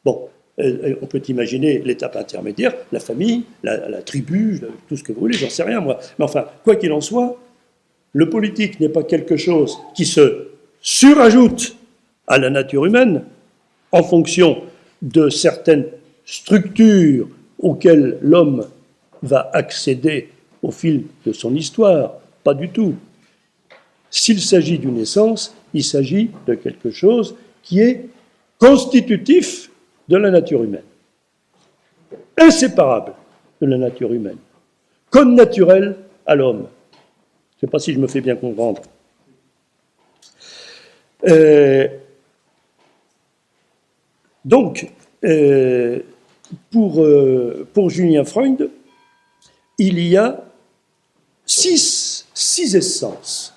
[0.03, 5.21] Bon, euh, on peut imaginer l'étape intermédiaire, la famille, la, tribu, tout ce que vous
[5.21, 5.99] voulez, j'en sais rien moi.
[6.19, 7.37] Mais enfin, quoi qu'il en soit,
[8.13, 10.49] le politique n'est pas quelque chose qui se
[10.81, 11.75] surajoute
[12.27, 13.23] à la nature humaine
[13.91, 14.63] en fonction
[15.01, 15.85] de certaines
[16.27, 18.67] structure auxquelles l'homme
[19.23, 20.29] va accéder
[20.61, 22.15] au fil de son histoire.
[22.43, 22.95] Pas du tout.
[24.09, 28.05] S'il s'agit d'une essence, il s'agit de quelque chose qui est
[28.57, 29.69] constitutif
[30.07, 30.83] de la nature humaine,
[32.37, 33.13] inséparable
[33.61, 34.37] de la nature humaine,
[35.09, 36.67] comme naturel à l'homme.
[37.59, 38.81] Je ne sais pas si je me fais bien comprendre.
[41.27, 41.87] Euh,
[44.45, 44.89] donc,
[45.25, 45.99] euh,
[46.71, 48.69] pour, euh, pour Julien Freud,
[49.77, 50.46] il y a
[51.47, 52.25] six,
[52.75, 53.53] essences,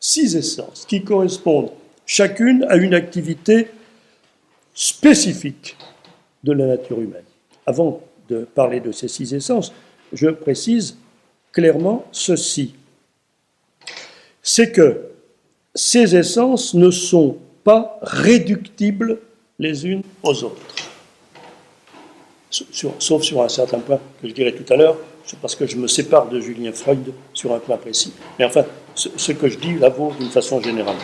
[0.00, 1.70] six essences qui correspondent
[2.06, 3.68] chacune à une activité
[4.74, 5.76] spécifique
[6.44, 7.24] de la nature humaine.
[7.66, 9.72] Avant de parler de ces six essences,
[10.12, 10.96] je précise
[11.52, 12.74] clairement ceci.
[14.42, 15.08] C'est que
[15.74, 19.18] ces essences ne sont pas réductibles
[19.58, 20.88] les unes aux autres
[22.50, 24.96] sauf sur un certain point que je dirai tout à l'heure,
[25.36, 28.12] parce que je me sépare de Julien Freud sur un point précis.
[28.38, 28.64] Mais enfin,
[28.94, 30.96] ce, que je dis là vaut d'une façon générale.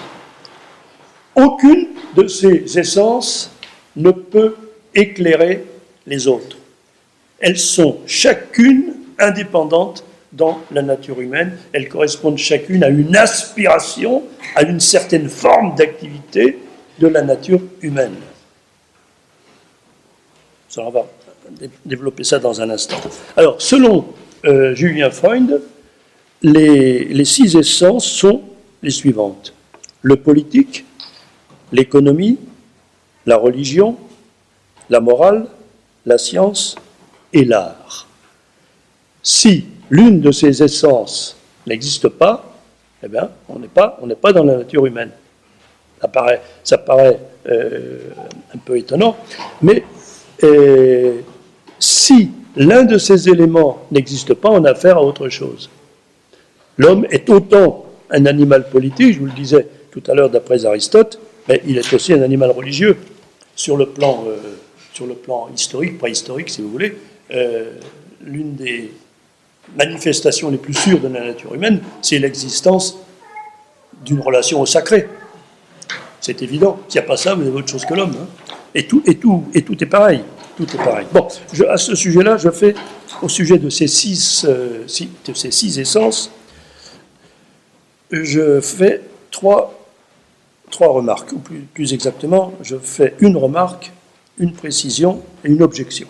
[1.36, 3.50] Aucune de ces essences
[3.96, 4.56] ne peut
[4.94, 5.64] éclairer
[6.06, 6.56] les autres.
[7.38, 11.56] Elles sont chacune indépendantes dans la nature humaine.
[11.72, 16.58] Elles correspondent chacune à une aspiration, à une certaine forme d'activité
[16.98, 18.16] de la nature humaine.
[20.68, 21.06] Ça va
[21.84, 22.96] développer ça dans un instant.
[23.36, 24.06] Alors, selon
[24.44, 25.60] euh, Julien Freund,
[26.42, 28.42] les, six essences sont
[28.82, 29.54] les suivantes.
[30.02, 30.84] Le politique,
[31.72, 32.38] l'économie,
[33.26, 33.96] la religion,
[34.90, 35.46] la morale,
[36.04, 36.76] la science
[37.32, 38.06] et l'art.
[39.22, 42.54] Si l'une de ces essences n'existe pas,
[43.02, 45.10] eh bien, on n'est pas, dans la nature humaine.
[46.00, 48.10] Ça paraît, ça paraît euh,
[48.54, 49.16] un peu étonnant,
[49.62, 49.84] mais
[50.42, 51.20] euh,
[51.78, 55.70] si l'un de ces éléments n'existe pas, on a affaire à autre chose.
[56.78, 61.18] L'homme est autant un animal politique, je vous le disais tout à l'heure d'après Aristote,
[61.48, 62.96] mais il est aussi un animal religieux.
[63.56, 66.96] Sur le plan, euh, historique, préhistorique si vous voulez,
[67.32, 67.72] euh,
[68.20, 68.92] l'une des
[69.76, 72.98] manifestations les plus sûres de la nature humaine, c'est l'existence
[74.04, 75.08] d'une relation au sacré.
[76.20, 76.80] C'est évident.
[76.88, 78.14] S'il n'y a pas ça, vous avez autre chose que l'homme.
[78.20, 78.26] Hein.
[78.74, 80.22] Et tout est pareil.
[80.56, 81.06] Tout est pareil.
[81.12, 81.26] Bon,
[81.68, 82.74] à ce sujet-là, je fais,
[83.22, 84.84] au sujet de ces six, euh,
[85.26, 86.30] de ces six essences,
[88.10, 89.74] je fais trois,
[90.70, 93.92] trois remarques, ou plus, plus exactement, je fais une remarque,
[94.38, 96.06] une précision et une objection.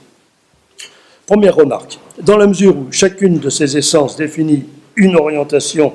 [1.27, 5.95] Première remarque, dans la mesure où chacune de ces essences définit une orientation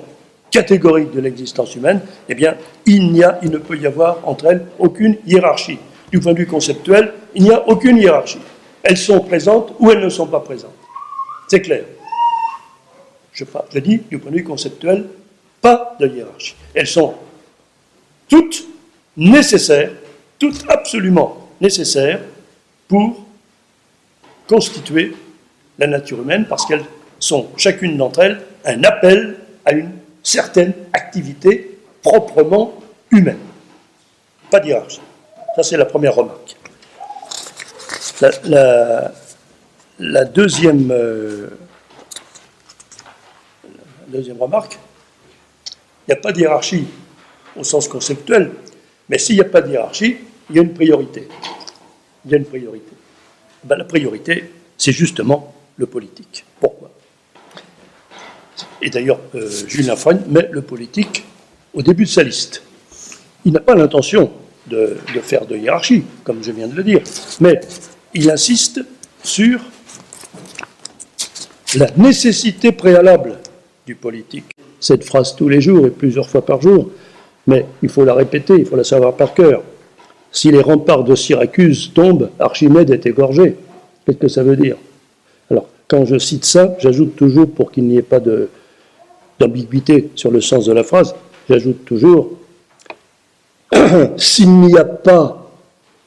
[0.50, 2.56] catégorique de l'existence humaine, eh bien,
[2.88, 5.78] il, n'y a, il ne peut y avoir entre elles aucune hiérarchie.
[6.12, 8.40] Du point de vue conceptuel, il n'y a aucune hiérarchie.
[8.82, 10.74] Elles sont présentes ou elles ne sont pas présentes.
[11.48, 11.84] C'est clair.
[13.34, 13.44] Je,
[13.74, 15.08] je dis, du point de vue conceptuel,
[15.62, 16.56] pas de hiérarchie.
[16.74, 17.14] Elles sont
[18.28, 18.66] toutes
[19.18, 19.92] nécessaires,
[20.38, 22.22] toutes absolument nécessaires
[22.88, 23.26] pour
[24.48, 25.16] constituer
[25.78, 26.86] la nature humaine, parce qu'elles
[27.20, 29.92] sont, chacune d'entre elles, un appel à une
[30.24, 32.74] certaine activité proprement
[33.12, 33.40] humaine.
[34.50, 35.02] Pas d'hierarchie.
[35.60, 36.56] Ça, c'est la première remarque.
[40.00, 41.50] La, deuxième, euh,
[44.40, 44.80] remarque,
[46.08, 46.86] il n'y a pas de hiérarchie
[47.58, 48.52] au sens conceptuel,
[49.10, 50.20] mais s'il n'y a pas de hiérarchie,
[50.50, 51.28] il y a une priorité.
[52.24, 52.94] Il y a une priorité.
[53.66, 56.46] Ben, la priorité, c'est justement le politique.
[56.62, 56.90] Pourquoi?
[58.82, 61.26] Et d'ailleurs, euh, Julien Freund met le politique
[61.74, 62.64] au début de sa liste.
[63.44, 64.32] Il n'a pas l'intention
[64.68, 67.02] de, faire de hiérarchie, comme je viens de le dire,
[67.40, 67.60] mais
[68.14, 68.82] il insiste
[69.24, 69.60] sur
[71.76, 73.40] la nécessité préalable
[73.86, 74.46] du politique.
[74.80, 76.90] Cette phrase tous les jours et plusieurs fois par jour,
[77.48, 79.64] mais il faut la répéter, il faut la savoir par cœur.
[80.32, 83.56] Si les remparts de Syracuse tombent, Archimède est égorgé.
[84.06, 84.78] Qu'est-ce que ça veut dire?
[85.50, 88.22] Alors, quand je cite ça, j'ajoute toujours, pour qu'il n'y ait pas
[89.40, 91.16] d'ambiguïté sur le sens de la phrase,
[91.50, 92.39] j'ajoute toujours
[94.18, 95.50] s'il n'y a pas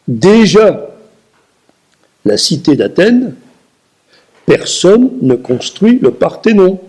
[0.07, 0.89] déjà
[2.25, 3.35] la cité d'Athènes,
[4.47, 6.81] personne ne construit le Parthénon.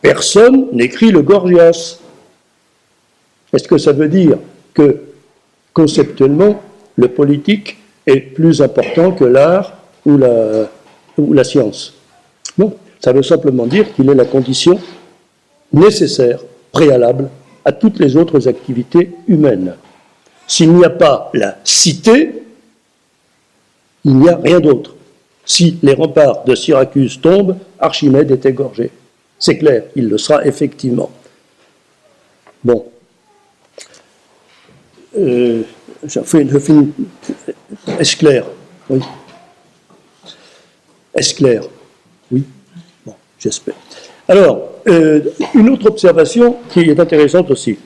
[0.00, 1.98] Personne n'écrit le Gorgias.
[3.52, 4.38] Est-ce que ça veut dire
[4.74, 5.00] que
[5.72, 6.60] conceptuellement,
[6.96, 11.94] le politique est plus important que l'art ou la, science?
[12.56, 14.78] Non, ça veut simplement dire qu'il est la condition
[15.72, 16.40] nécessaire,
[16.72, 17.28] préalable
[17.68, 19.74] à toutes les autres activités humaines.
[20.46, 22.32] S'il n'y a pas la cité,
[24.06, 24.94] il n'y a rien d'autre.
[25.44, 28.90] Si les remparts de Syracuse tombent, Archimède est égorgé.
[29.38, 31.10] C'est clair, il le sera effectivement.
[32.64, 32.86] Bon.
[35.18, 35.62] Euh,
[37.98, 38.46] Est-ce clair
[38.88, 39.00] Oui.
[41.14, 41.64] Est-ce clair
[42.32, 42.44] Oui.
[43.04, 43.74] Bon, j'espère.
[44.26, 45.20] Alors, euh,
[45.54, 47.76] une autre observation qui est intéressante aussi,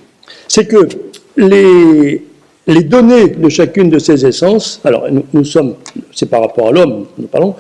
[0.49, 0.89] c'est que
[1.37, 2.23] les,
[2.85, 5.75] données de chacune de ces essences, alors nous, sommes,
[6.13, 7.55] c'est par rapport à l'homme, nous parlons,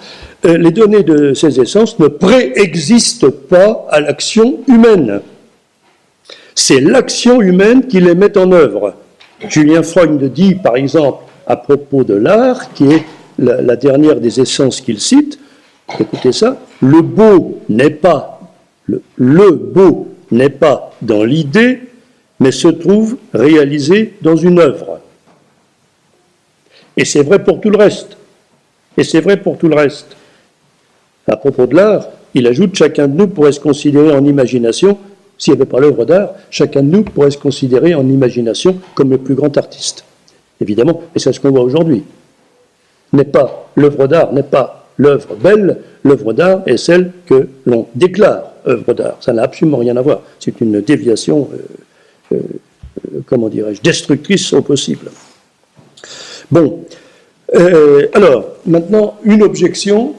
[0.45, 5.21] euh, les données de ces essences ne préexistent pas à l'action humaine.
[6.55, 8.95] C'est l'action humaine qui les met en œuvre.
[9.49, 13.05] Julien Freund dit, par exemple, à propos de l'art, qui est
[13.39, 15.39] la, dernière des essences qu'il cite,
[15.99, 18.41] écoutez ça, le beau n'est pas,
[18.87, 21.81] le, beau n'est pas dans l'idée,
[22.41, 25.01] mais se trouve réalisé dans une œuvre.
[26.97, 28.17] Et c'est vrai pour tout le reste.
[28.97, 30.17] Et c'est vrai pour tout le reste.
[31.27, 34.99] À propos de l'art, il ajoute chacun de nous pourrait se considérer en imagination,
[35.39, 39.11] s'il n'y avait pas l'œuvre d'art, chacun de nous pourrait se considérer en imagination comme
[39.11, 40.05] le plus grand artiste.
[40.61, 42.05] Évidemment, et c'est ce qu'on voit aujourd'hui.
[43.13, 48.53] N'est pas l'œuvre d'art, n'est pas l'œuvre belle, l'œuvre d'art est celle que l'on déclare
[48.67, 49.17] œuvre d'art.
[49.21, 50.23] Ça n'a absolument rien à voir.
[50.39, 51.49] C'est une déviation
[52.33, 52.39] euh, euh,
[53.27, 55.11] comment dirais-je, destructrice au possible.
[56.51, 56.85] Bon,
[57.55, 60.15] euh, alors, maintenant, une objection,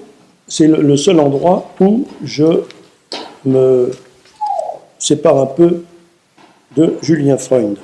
[0.47, 2.61] c'est le, seul endroit où je
[3.45, 3.91] me
[4.99, 5.83] sépare un peu
[6.75, 7.77] de Julien Freund.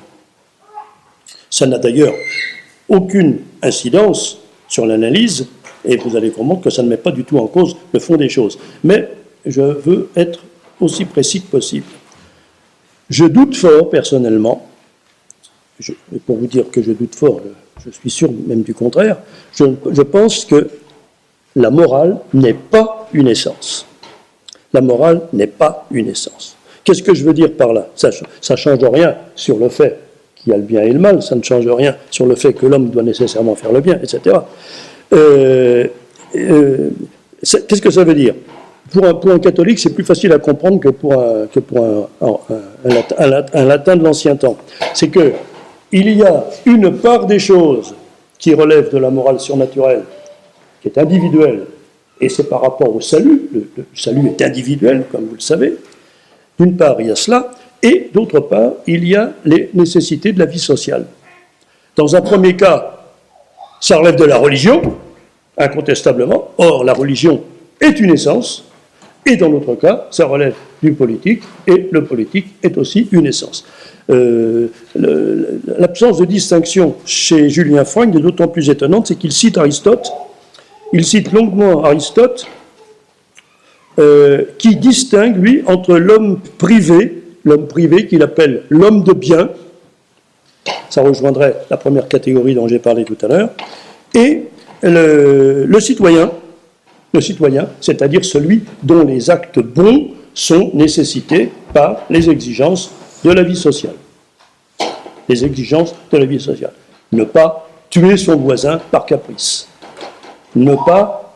[1.48, 2.14] Ça n'a d'ailleurs
[2.88, 5.48] aucune incidence sur l'analyse,
[5.84, 8.16] et vous allez comprendre que ça ne met pas du tout en cause le fond
[8.16, 8.58] des choses.
[8.84, 9.08] Mais
[9.46, 10.40] je veux être
[10.80, 11.86] aussi précis que possible.
[13.08, 14.66] Je doute fort, personnellement,
[16.26, 17.40] pour vous dire que je doute fort,
[17.84, 19.18] je suis sûr même du contraire,
[19.54, 20.68] je, pense que
[21.56, 23.86] la morale n'est pas une essence.
[24.72, 26.56] La morale n'est pas une essence.
[26.84, 27.88] Qu'est-ce que je veux dire par là?
[27.96, 29.98] Ça ne change rien sur le fait
[30.36, 32.52] qu'il y a le bien et le mal, ça ne change rien sur le fait
[32.52, 34.36] que l'homme doit nécessairement faire le bien, etc.
[35.12, 35.86] Euh,
[36.36, 36.90] euh,
[37.42, 38.34] qu'est-ce que ça veut dire?
[38.92, 41.48] Pour un, catholique, c'est plus facile à comprendre que pour un,
[42.84, 44.56] latin, de l'ancien temps.
[44.94, 45.32] C'est que
[45.92, 47.94] il y a une part des choses
[48.38, 50.02] qui relève de la morale surnaturelle,
[50.82, 51.66] qui est individuelle,
[52.20, 55.76] et c'est par rapport au salut, le, salut est individuel, comme vous le savez.
[56.58, 57.50] D'une part, il y a cela,
[57.82, 61.06] et d'autre part, il y a les nécessités de la vie sociale.
[61.96, 62.98] Dans un premier cas,
[63.80, 64.82] ça relève de la religion,
[65.60, 66.50] incontestablement.
[66.58, 67.42] Or, la religion
[67.80, 68.64] est une essence,
[69.26, 73.64] et dans l'autre cas, ça relève du politique, et le politique est aussi une essence.
[74.10, 74.68] Euh,
[75.78, 80.10] l'absence de distinction chez Julien Freund est d'autant plus étonnante, c'est qu'il cite Aristote,
[80.92, 82.46] il cite longuement Aristote,
[83.98, 89.50] euh, qui distingue, lui, entre l'homme privé, l'homme privé qu'il appelle l'homme de bien,
[90.88, 93.50] ça rejoindrait la première catégorie dont j'ai parlé tout à l'heure,
[94.14, 94.44] et
[94.82, 96.30] le, citoyen,
[97.20, 102.90] citoyen, c'est-à-dire celui dont les actes bons sont nécessités par les exigences
[103.24, 103.94] de la vie sociale.
[105.28, 106.72] Les exigences de la vie sociale.
[107.12, 109.68] Ne pas tuer son voisin par caprice.
[110.54, 111.34] Ne pas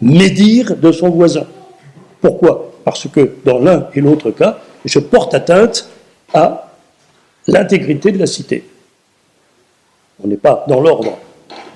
[0.00, 1.46] médire de son voisin.
[2.20, 2.72] Pourquoi?
[2.84, 5.88] Parce que dans l'un et l'autre cas, je porte atteinte
[6.32, 6.72] à
[7.46, 8.64] l'intégrité de la cité.
[10.22, 11.18] On n'est pas dans l'ordre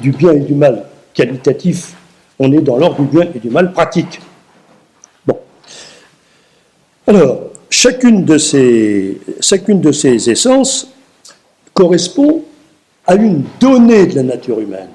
[0.01, 0.85] du bien et du mal
[1.15, 1.95] qualitatif,
[2.39, 4.21] on est dans l'ordre du bien et du mal pratique.
[5.27, 5.39] Bon.
[7.07, 9.21] Alors, chacune de ces,
[10.31, 10.89] essences
[11.75, 12.45] correspond
[13.07, 14.89] à une donnée de la nature humaine.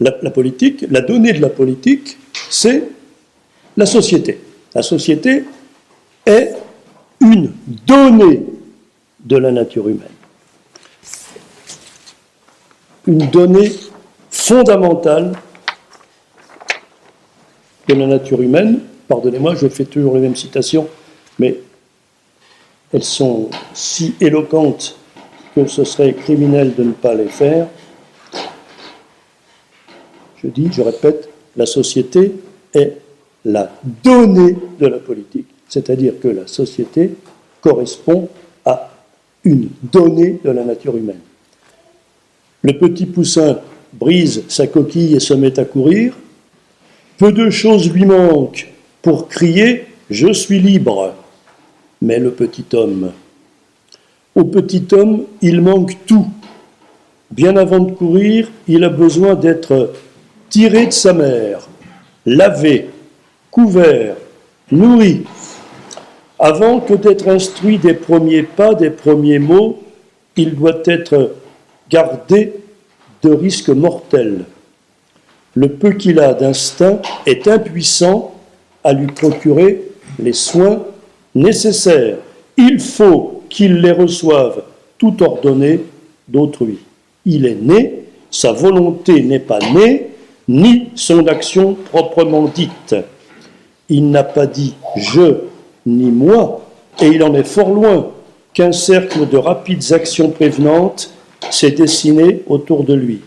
[0.00, 2.16] La politique, la donnée de la politique,
[2.48, 2.84] c'est
[3.76, 4.40] la société.
[4.74, 5.44] La société
[6.24, 6.54] est
[7.20, 7.52] une
[7.86, 8.46] donnée
[9.22, 10.19] de la nature humaine.
[13.10, 13.72] Une donnée
[14.30, 15.32] fondamentale
[17.88, 18.82] de la nature humaine.
[19.08, 20.86] Pardonnez-moi, je fais toujours les mêmes citations,
[21.40, 21.58] mais
[22.92, 24.94] elles sont si éloquentes
[25.56, 27.66] que ce serait criminel de ne pas les faire.
[30.36, 32.36] Je dis, je répète, la société
[32.72, 32.96] est
[33.44, 33.72] la
[34.04, 37.16] donnée de la politique, c'est-à-dire que la société
[37.60, 38.28] correspond
[38.64, 38.88] à
[39.42, 41.18] une donnée de la nature humaine.
[42.62, 43.58] Le petit poussin
[43.92, 46.14] brise sa coquille et se met à courir.
[47.18, 48.68] Peu de choses lui manquent
[49.02, 49.74] pour crier⁇
[50.10, 51.08] Je suis libre!⁇
[52.02, 53.12] Mais le petit homme,
[54.34, 56.28] au petit homme, il manque tout.
[57.30, 59.92] Bien avant de courir, il a besoin d'être
[60.48, 61.68] tiré de sa mère,
[62.26, 62.88] lavé,
[63.50, 64.16] couvert,
[64.70, 65.22] nourri,
[66.38, 69.82] avant que d'être instruit des premiers pas, des premiers mots,
[70.36, 71.34] il doit être
[71.90, 72.54] gardé
[73.22, 74.44] de risques mortels.
[75.54, 78.34] Le peu qu'il a d'instinct est impuissant
[78.84, 79.82] à lui procurer
[80.18, 80.82] les soins
[81.34, 82.18] nécessaires.
[82.56, 84.62] Il faut qu'il les reçoive
[84.96, 85.80] tout ordonnés
[86.28, 86.78] d'autrui.
[87.26, 90.06] Il est né, sa volonté n'est pas née,
[90.48, 92.94] ni son action proprement dite.
[93.88, 95.38] Il n'a pas dit je
[95.86, 96.60] ni moi,
[97.00, 98.10] et il en est fort loin
[98.52, 101.12] qu'un cercle de rapides actions prévenantes
[101.50, 103.20] s'est dessiné autour de lui.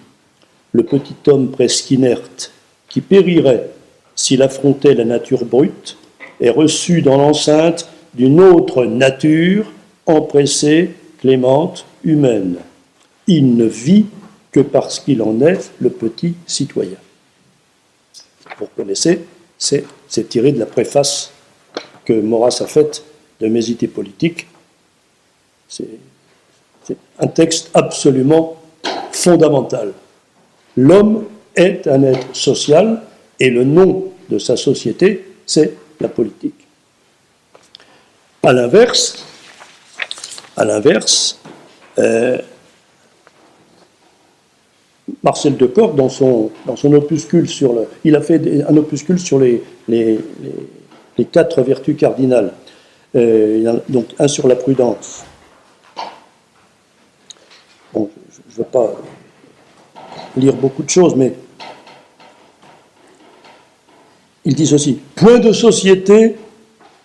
[0.71, 2.51] Le petit homme presque inerte,
[2.89, 3.69] qui périrait
[4.15, 5.97] s'il affrontait la nature brute,
[6.39, 9.71] est reçu dans l'enceinte d'une autre nature,
[10.05, 12.57] empressée, clémente, humaine.
[13.27, 14.05] Il ne vit
[14.51, 16.97] que parce qu'il en est le petit citoyen.
[18.59, 19.21] Vous connaissez,
[19.57, 21.31] c'est tiré de la préface
[22.05, 23.03] que Maurras a faite
[23.39, 24.47] de mes idées politiques.
[26.83, 28.57] C'est un texte absolument
[29.11, 29.93] fondamental.
[30.75, 33.01] L'homme est un être social
[33.39, 36.55] et le nom de sa société, c'est la politique.
[38.41, 39.25] À l'inverse,
[40.57, 41.39] à l'inverse,
[41.99, 42.37] euh,
[45.21, 49.39] Marcel Decor, dans son, dans son opuscule sur le, il a fait un opuscule sur
[49.39, 50.19] les, les,
[51.17, 52.53] les, quatre vertus cardinales.
[53.15, 55.23] Euh, donc un sur la prudence.
[57.93, 58.93] Je ne veux pas
[60.35, 61.33] lire beaucoup de choses, mais
[64.45, 66.35] il dit ceci point de société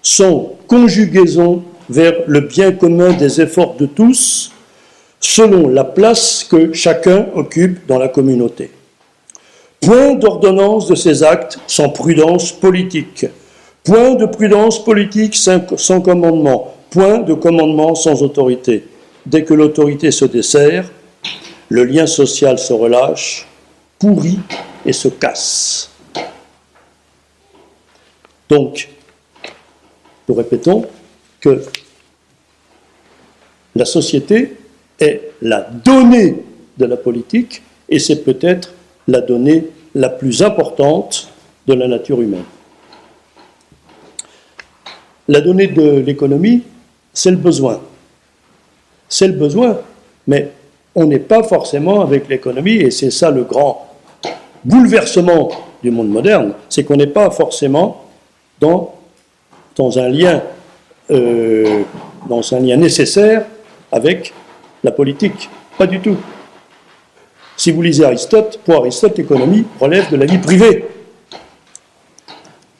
[0.02, 4.52] sont conjugaison vers le bien commun des efforts de tous,
[5.20, 8.70] selon la place que chacun occupe dans la communauté.
[9.80, 13.26] Point d'ordonnance de ces actes sans prudence politique.
[13.84, 16.74] Point de prudence politique sans commandement.
[16.90, 18.84] Point de commandement sans autorité.
[19.28, 20.90] Dès que l'autorité se dessert,
[21.68, 23.46] le lien social se relâche,
[23.98, 24.38] pourrit
[24.86, 25.90] et se casse.
[28.48, 28.88] Donc,
[30.26, 30.86] nous répétons
[31.42, 31.62] que
[33.74, 34.56] La société
[34.98, 36.42] est la donnée
[36.78, 38.72] de la politique et c'est peut-être
[39.06, 41.28] la donnée la plus importante
[41.66, 42.44] de la nature humaine.
[45.28, 46.62] La donnée de l'économie,
[47.12, 47.80] c'est le besoin.
[49.08, 49.78] C'est le besoin,
[50.26, 50.50] mais
[50.94, 53.86] on n'est pas forcément avec l'économie, et c'est ça le grand
[54.64, 55.50] bouleversement
[55.82, 58.04] du monde moderne, c'est qu'on n'est pas forcément
[58.60, 58.94] dans,
[59.78, 60.42] un lien,
[61.10, 61.82] euh,
[62.30, 63.46] un lien nécessaire
[63.92, 64.32] avec
[64.82, 65.48] la politique.
[65.78, 66.16] Pas du tout.
[67.56, 70.84] Si vous lisez Aristote, pour Aristote, l'économie relève de la vie privée.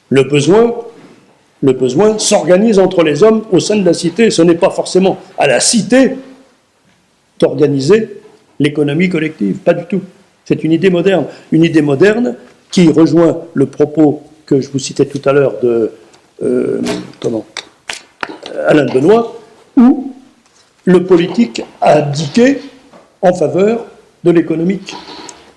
[0.09, 0.73] Le besoin,
[1.61, 4.29] le besoin s'organise entre les hommes au sein de la cité.
[4.29, 6.15] Ce n'est pas forcément à la cité
[7.39, 8.21] d'organiser
[8.59, 10.01] l'économie collective, pas du tout.
[10.45, 11.25] C'est une idée moderne.
[11.51, 12.35] Une idée moderne
[12.71, 15.91] qui rejoint le propos que je vous citais tout à l'heure de
[16.43, 16.81] euh,
[18.67, 19.35] Alain Benoît,
[19.77, 20.13] où
[20.85, 22.59] le politique a indiqué
[23.21, 23.85] en faveur
[24.23, 24.95] de l'économique.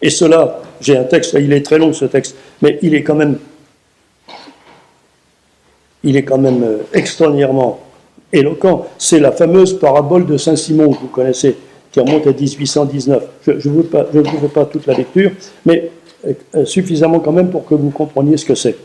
[0.00, 3.14] Et cela, j'ai un texte, il est très long ce texte, mais il est quand
[3.14, 3.38] même,
[6.04, 7.80] il est quand même euh, extraordinairement
[8.32, 8.86] éloquent.
[8.98, 11.56] C'est la fameuse parabole de Saint-Simon que vous connaissez,
[11.90, 13.22] qui remonte à 1819.
[13.46, 15.30] Je ne vous, vous fais pas toute la lecture,
[15.66, 15.90] mais
[16.54, 18.76] euh, suffisamment quand même pour que vous compreniez ce que c'est.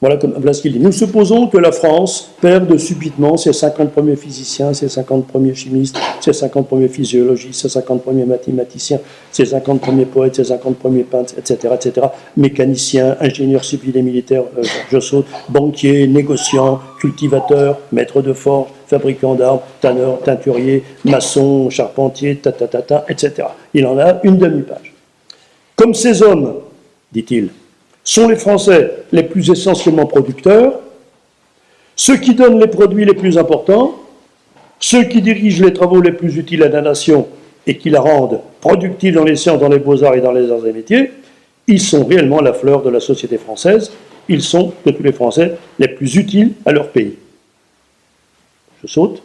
[0.00, 0.78] Voilà, comme, ce qu'il dit.
[0.78, 5.98] Nous supposons que la France perde subitement ses 50 premiers physiciens, ses 50 premiers chimistes,
[6.20, 8.98] ses 50 premiers physiologistes, ses 50 premiers mathématiciens,
[9.30, 14.44] ses 50 premiers poètes, ses 50 premiers peintres, etc., etc., mécaniciens, ingénieurs civils et militaires,
[14.56, 22.36] euh, je saute, banquiers, négociants, cultivateurs, maîtres de forge, fabricants d'armes, tanneurs, teinturiers, maçons, charpentiers,
[22.36, 22.52] ta,
[23.10, 23.48] etc.
[23.74, 24.94] Il en a une demi-page.
[25.76, 26.54] Comme ces hommes,
[27.12, 27.50] dit-il,
[28.10, 30.80] sont les Français les plus essentiellement producteurs,
[31.94, 33.94] ceux qui donnent les produits les plus importants,
[34.80, 37.28] ceux qui dirigent les travaux les plus utiles à la nation
[37.68, 40.66] et qui la rendent productive dans les sciences, dans les beaux-arts et dans les arts
[40.66, 41.12] et métiers,
[41.68, 43.92] ils sont réellement la fleur de la société française,
[44.28, 47.14] ils sont, de tous les Français, les plus utiles à leur pays.
[48.82, 49.22] Je saute.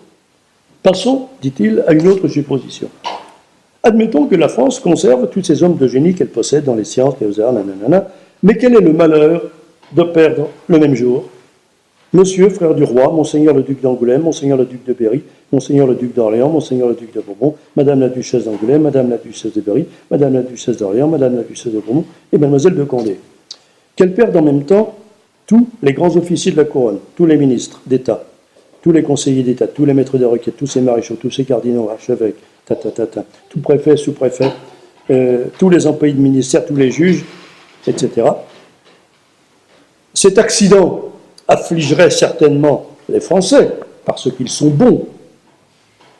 [0.83, 2.89] Passons, dit-il, à une autre supposition.
[3.81, 7.15] Admettons que la France conserve tous ces hommes de génie qu'elle possède dans les sciences,
[7.19, 8.09] les beaux-arts, nanana,
[8.45, 9.41] mais quel est le malheur
[9.91, 11.25] de perdre le même jour?
[12.13, 15.95] Monsieur, frère du roi, Monseigneur le duc d'Angoulême, Monseigneur le duc de Berry, Monseigneur le
[15.95, 19.61] duc d'Orléans, Monseigneur le duc de Bourbon, Madame la duchesse d'Angoulême, Madame la duchesse de
[19.61, 23.17] Berry, Madame la duchesse d'Orléans, Madame la duchesse de Bourbon et Mademoiselle de Condé.
[23.95, 24.93] Qu'elle perde en même temps
[25.47, 28.23] tous les grands officiers de la couronne, tous les ministres d'État,
[28.83, 31.89] tous les conseillers d'État, tous les maîtres de requête, tous ces maréchaux, tous ces cardinaux,
[31.89, 32.35] archevêques,
[32.67, 34.51] ta, ta, ta, ta, tout préfet, sous-préfet,
[35.09, 37.25] euh, tous les employés de ministère, tous les juges,
[37.87, 38.27] etc.
[40.13, 41.11] Cet accident
[41.47, 43.71] affligerait certainement les Français,
[44.05, 45.07] parce qu'ils sont bons,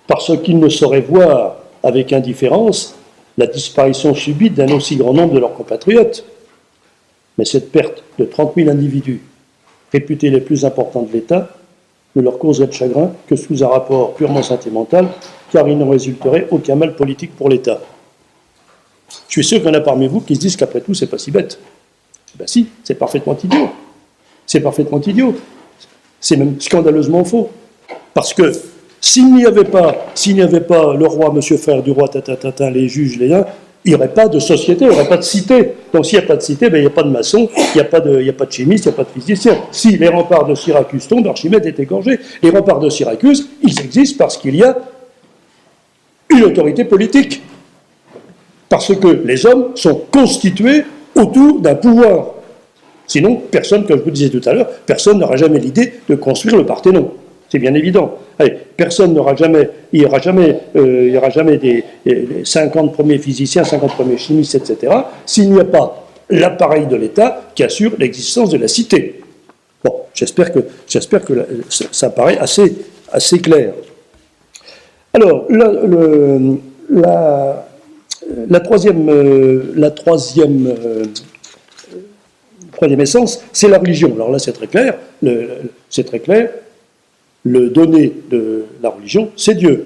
[0.08, 2.96] parce qu'ils ne sauraient voir avec indifférence
[3.38, 6.26] la disparition subite d'un aussi grand nombre de leurs compatriotes.
[7.38, 9.22] Mais cette perte de 30 000 individus,
[9.92, 11.50] réputés les plus importants de l'État,
[12.16, 15.08] ne leur causerait de chagrin que sous un rapport purement sentimental,
[15.52, 17.82] car il n'en résulterait aucun mal politique pour l'État.
[19.28, 21.08] Je suis sûr qu'il y en a parmi vous qui se disent qu'après tout, c'est
[21.08, 21.60] pas si bête?
[22.38, 23.70] Ben si, c'est parfaitement idiot.
[24.46, 25.36] C'est parfaitement idiot.
[26.20, 27.50] C'est même scandaleusement faux.
[28.14, 28.52] Parce que
[29.00, 32.70] s'il n'y avait pas, s'il n'y avait pas le roi, monsieur frère du roi, tata,
[32.70, 33.46] les juges, les uns,
[33.84, 35.74] il n'y aurait pas de société, il n'y aurait pas de cité.
[35.94, 37.76] Donc s'il n'y a pas de cité, ben, il n'y a pas de maçon, il
[37.76, 39.60] n'y a, pas de, a pas de chimiste, il n'y a pas de physicien.
[39.72, 42.20] Si les remparts de Syracuse tombent, Archimède est égorgé.
[42.42, 44.76] Les remparts de Syracuse, ils existent parce qu'il y a
[46.32, 47.44] une autorité politique
[48.76, 50.84] parce que les hommes sont constitués
[51.16, 52.34] autour d'un pouvoir.
[53.08, 56.58] Sinon, personne, comme je vous disais tout à l'heure, personne n'aura jamais l'idée de construire
[56.58, 57.12] le Parthénon.
[57.48, 58.18] C'est bien évident.
[58.38, 61.86] Allez, personne n'aura jamais, il n'y aura jamais, euh, il y aura jamais des,
[62.44, 64.92] 50 premiers physiciens, 50 premiers chimistes, etc.,
[65.26, 69.22] s'il n'y a pas l'appareil de l'État qui assure l'existence de la cité.
[69.86, 72.76] Bon, j'espère que, j'espère que ça, paraît assez,
[73.10, 73.72] assez clair.
[75.14, 75.46] Alors,
[76.90, 77.65] la,
[78.50, 79.64] la troisième, euh,
[82.82, 84.14] euh, essence, c'est la religion.
[84.14, 84.98] Alors là, c'est très clair.
[85.90, 86.50] C'est très clair.
[87.44, 89.86] Le donné de la religion, c'est Dieu.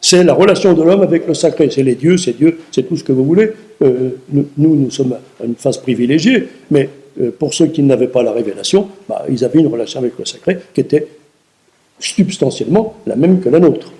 [0.00, 1.70] C'est la relation de l'homme avec le sacré.
[1.70, 3.52] C'est les dieux, c'est Dieu, c'est tout ce que vous voulez.
[3.82, 6.88] Euh, nous, nous, sommes à une phase privilégiée, mais
[7.38, 10.58] pour ceux qui n'avaient pas la révélation, bah, ils avaient une relation avec le sacré
[10.74, 11.06] qui était
[12.00, 13.92] substantiellement la même que la nôtre.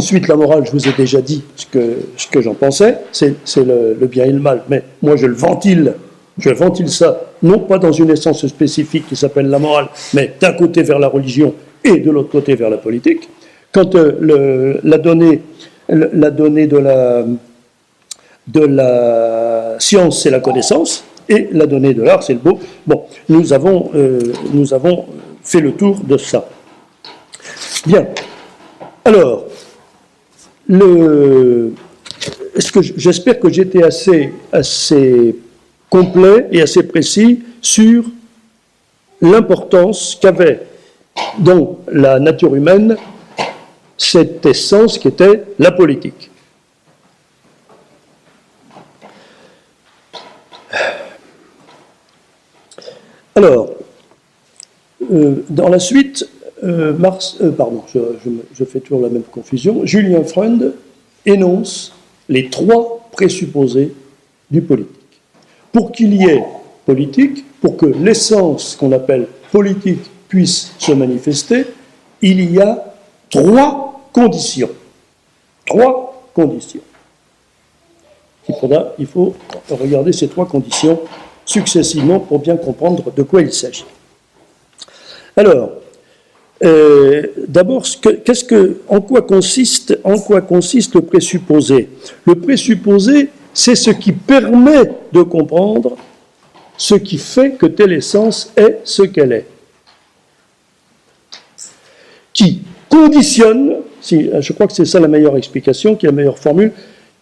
[0.00, 4.24] Ensuite, la morale, je vous ai déjà dit ce que, j'en pensais, c'est le, bien
[4.24, 4.62] et le mal.
[4.70, 5.92] Mais moi, je le ventile,
[6.38, 10.54] je ventile ça non pas dans une essence spécifique qui s'appelle la morale, mais d'un
[10.54, 13.28] côté vers la religion et de l'autre côté vers la politique.
[13.72, 15.42] Quand euh, la, donnée,
[15.90, 17.26] la donnée de la,
[18.46, 22.58] de la science, c'est la connaissance, et la donnée de l'art, c'est le beau.
[22.86, 25.04] Bon, nous avons, euh, nous avons
[25.42, 26.48] fait le tour de ça.
[27.86, 28.06] Bien.
[29.04, 29.44] Alors,
[32.56, 35.36] est-ce que j'espère que j'étais assez, assez
[35.88, 38.04] complet et assez précis sur
[39.20, 40.66] l'importance qu'avait
[41.38, 42.96] dans la nature humaine
[43.96, 46.30] cette essence qui était la politique.
[53.34, 53.70] Alors,
[55.10, 56.28] euh, dans la suite,
[56.62, 60.74] euh, Mars, euh, pardon, je, fais toujours la même confusion, Julien Freund
[61.24, 61.92] énonce
[62.28, 63.94] les trois présupposés
[64.50, 65.20] du politique.
[65.72, 66.42] Pour qu'il y ait
[66.84, 71.66] politique, pour que l'essence qu'on appelle politique puisse se manifester,
[72.22, 72.94] il y a
[73.30, 74.70] trois conditions.
[75.66, 76.80] Trois conditions.
[78.48, 78.54] Il,
[78.98, 79.34] il faut
[79.70, 81.00] regarder ces trois conditions
[81.44, 83.84] successivement pour bien comprendre de quoi il s'agit.
[85.36, 85.70] Alors,
[86.62, 87.86] euh, d'abord,
[88.24, 91.88] qu'est-ce que, en quoi consiste, en quoi consiste le présupposé?
[92.26, 95.96] Le présupposé, c'est ce qui permet de comprendre
[96.76, 99.46] ce qui fait que telle essence est ce qu'elle est.
[102.34, 106.38] Qui conditionne, si, je crois que c'est ça la meilleure explication, qui est la meilleure
[106.38, 106.72] formule,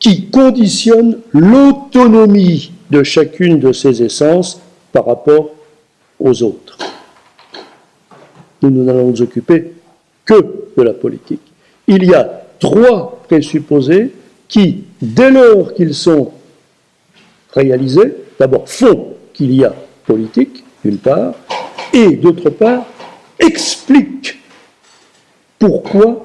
[0.00, 4.60] qui conditionne l'autonomie de chacune de ces essences
[4.92, 5.50] par rapport
[6.18, 6.78] aux autres
[8.62, 9.72] nous n'allons nous occuper
[10.24, 10.34] que
[10.76, 11.40] de la politique.
[11.86, 14.12] Il y a trois présupposés
[14.48, 16.32] qui, dès lors qu'ils sont
[17.52, 19.74] réalisés, d'abord font qu'il y a
[20.06, 21.34] politique, d'une part,
[21.92, 22.84] et d'autre part,
[23.38, 24.38] expliquent
[25.58, 26.24] pourquoi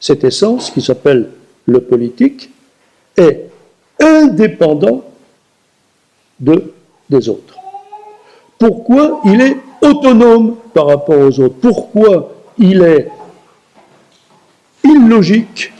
[0.00, 1.30] cette essence, qui s'appelle
[1.66, 2.50] le politique,
[3.16, 3.50] est
[4.00, 5.04] indépendant
[6.40, 6.72] de,
[7.08, 7.56] des autres.
[8.58, 11.56] Pourquoi il est autonome par rapport aux autres.
[11.60, 13.08] Pourquoi il est
[14.84, 15.72] illogique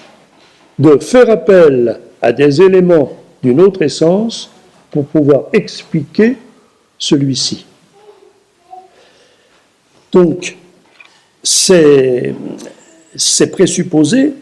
[0.79, 3.13] de faire appel à des éléments
[3.43, 4.51] d'une autre essence
[4.91, 6.37] pour pouvoir expliquer
[6.99, 7.67] celui-ci?
[10.13, 10.57] Donc,
[11.43, 12.35] c'est
[13.51, 14.35] présupposé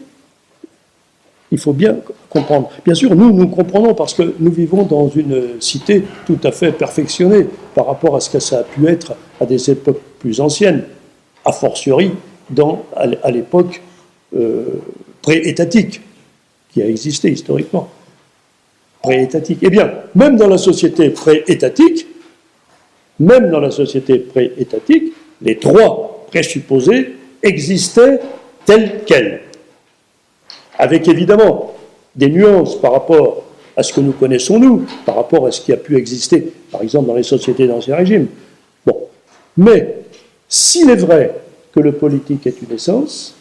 [1.51, 1.97] il faut bien
[2.29, 2.69] comprendre.
[2.85, 6.71] Bien sûr, nous, nous comprenons parce que nous vivons dans une cité tout à fait
[6.71, 7.45] perfectionnée
[7.75, 10.83] par rapport à ce que ça a pu être à des époques plus anciennes,
[11.43, 12.11] a fortiori
[12.95, 13.81] à l'époque
[14.35, 14.81] euh,
[15.21, 16.01] pré-étatique
[16.71, 17.89] qui a existé historiquement.
[19.01, 19.59] Pré-étatique.
[19.61, 22.07] Eh bien, même dans la société pré-étatique,
[23.19, 28.19] même dans la société pré-étatique, les trois présupposés existaient
[28.65, 29.41] tels quels
[30.77, 31.73] avec évidemment
[32.15, 33.43] des nuances par rapport
[33.75, 36.81] à ce que nous connaissons nous, par rapport à ce qui a pu exister, par
[36.81, 38.27] exemple, dans les sociétés d'Ancien Régime.
[38.85, 38.97] Bon.
[39.57, 39.99] Mais
[40.49, 41.35] s'il est vrai
[41.73, 43.35] que le politique est une essence,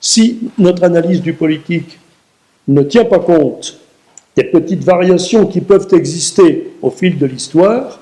[0.00, 1.98] si notre analyse du politique
[2.68, 3.80] ne tient pas compte
[4.36, 8.00] des petites variations qui peuvent exister au fil de l'histoire,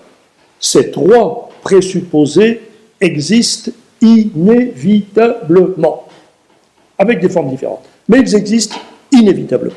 [0.59, 2.63] ces trois présupposés
[3.01, 3.71] existent
[4.01, 6.09] inévitablement
[6.99, 7.85] avec des formes différentes.
[8.09, 8.77] Mais ils existent
[9.11, 9.75] inévitablement.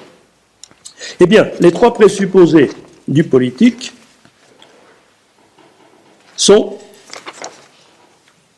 [1.20, 2.70] Eh bien, les trois présupposés
[3.07, 3.93] du politique
[6.36, 6.78] sont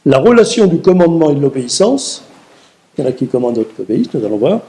[0.05, 2.23] la relation du commandement et de l'obéissance,
[2.97, 4.61] il y en a qui commandent, d'autres qui obéissent, nous allons voir,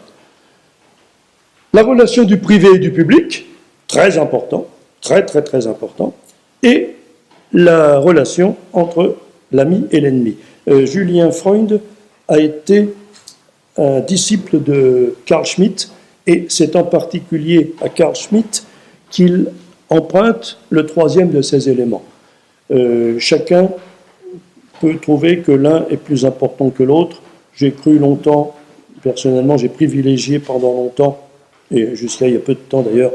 [1.73, 3.47] la relation du privé et du public,
[3.87, 4.67] très important,
[5.01, 6.15] très très très important,
[6.63, 6.97] et
[7.53, 9.17] la relation entre
[9.53, 10.37] l'ami et l'ennemi.
[10.69, 11.81] Euh, Julien Freund
[12.27, 12.89] a été
[13.79, 15.91] un disciple de Carl Schmitt,
[16.27, 18.67] et c'est en particulier à Carl Schmitt
[19.11, 19.51] qu'il
[19.89, 22.05] emprunte le troisième de ces éléments.
[22.71, 23.71] Euh, chacun
[24.81, 27.23] peut trouver que l'un est plus important que l'autre.
[27.55, 28.55] J'ai cru longtemps,
[29.03, 31.19] personnellement, j'ai privilégié pendant longtemps,
[31.71, 33.13] et jusqu'à il y a peu de temps d'ailleurs,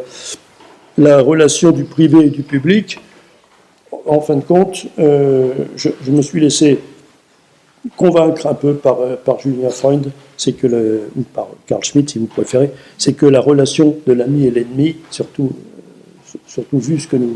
[0.98, 3.00] la relation du privé et du public.
[4.06, 6.80] En fin de compte, euh, je, je, me suis laissé
[7.98, 10.68] convaincre un peu par, euh, par Julien Freund, c'est que
[11.16, 14.98] ou par Carl Schmitt si vous préférez, c'est que la relation de l'ami et l'ennemi,
[15.12, 17.34] surtout, euh, surtout vu ce que nous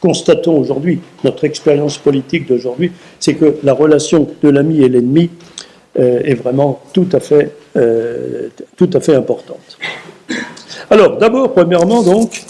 [0.00, 5.30] constatons aujourd'hui, notre expérience politique d'aujourd'hui, c'est que la relation de l'ami et l'ennemi
[5.98, 7.52] euh, est vraiment tout à fait,
[8.76, 9.78] tout à fait importante.
[10.90, 12.42] Alors, d'abord, premièrement, donc,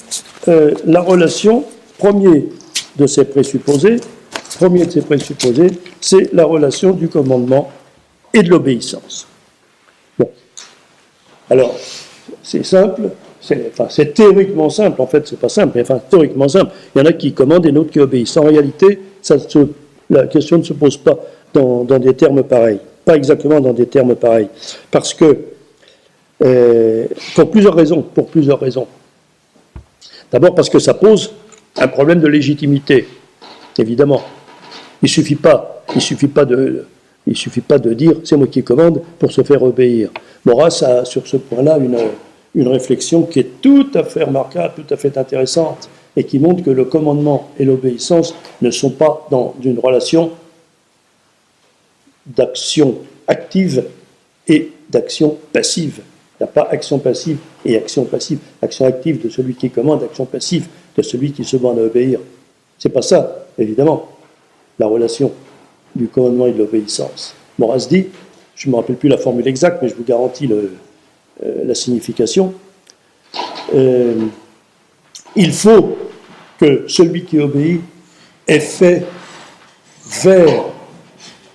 [0.48, 1.64] euh, la relation,
[1.98, 2.48] premier
[2.96, 4.00] de ces présupposés,
[4.56, 7.70] premier de ces présupposés, c'est la relation du commandement
[8.34, 9.26] et de l'obéissance.
[10.18, 10.30] Bon.
[11.50, 11.76] Alors,
[12.42, 16.72] c'est simple, c'est théoriquement simple, en fait, c'est pas simple, mais enfin, théoriquement simple.
[16.94, 18.36] Il y en a qui commandent et d'autres qui obéissent.
[18.36, 19.36] En réalité, ça
[20.10, 21.18] la question ne se pose pas
[21.52, 22.78] dans, des termes pareils.
[23.04, 24.48] Pas exactement dans des termes pareils.
[24.90, 25.38] Parce que,
[26.44, 28.86] euh, pour plusieurs raisons, pour plusieurs raisons.
[30.30, 31.32] D'abord parce que ça pose
[31.76, 33.06] un problème de légitimité,
[33.78, 34.22] évidemment.
[35.02, 40.10] Il suffit pas, suffit pas de, dire c'est moi qui commande pour se faire obéir.
[40.44, 41.98] Maurras a sur ce point-là une,
[42.54, 46.62] une réflexion qui est tout à fait remarquable, tout à fait intéressante, et qui montre
[46.62, 50.30] que le commandement et l'obéissance ne sont pas dans une relation
[52.26, 53.84] d'action active
[54.46, 56.00] et d'action passive.
[56.38, 58.38] Il n'y a pas action passive et action passive.
[58.60, 62.20] Action active de celui qui commande, action passive de celui qui se bande à obéir.
[62.78, 64.08] C'est pas ça, évidemment,
[64.82, 65.32] la relation
[65.94, 67.34] du commandement et de l'obéissance.
[67.58, 68.06] Maurras dit,
[68.56, 70.68] je ne me rappelle plus la formule exacte, mais je vous garantis euh,
[71.64, 72.52] la signification.
[73.74, 74.14] Euh,
[75.36, 75.96] il faut
[76.58, 77.80] que celui qui obéit
[78.48, 79.04] ait fait
[80.24, 80.64] vers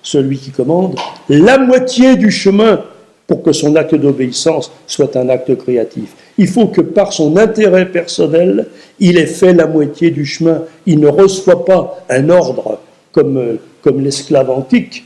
[0.02, 0.96] celui qui commande
[1.28, 2.82] la moitié du chemin
[3.28, 6.16] pour que son acte d'obéissance soit un acte créatif.
[6.38, 8.68] Il faut que par son intérêt personnel,
[9.02, 10.64] il ait fait la moitié du chemin.
[10.86, 12.80] Il ne reçoit pas un ordre
[13.12, 15.06] comme, comme l'esclave antique.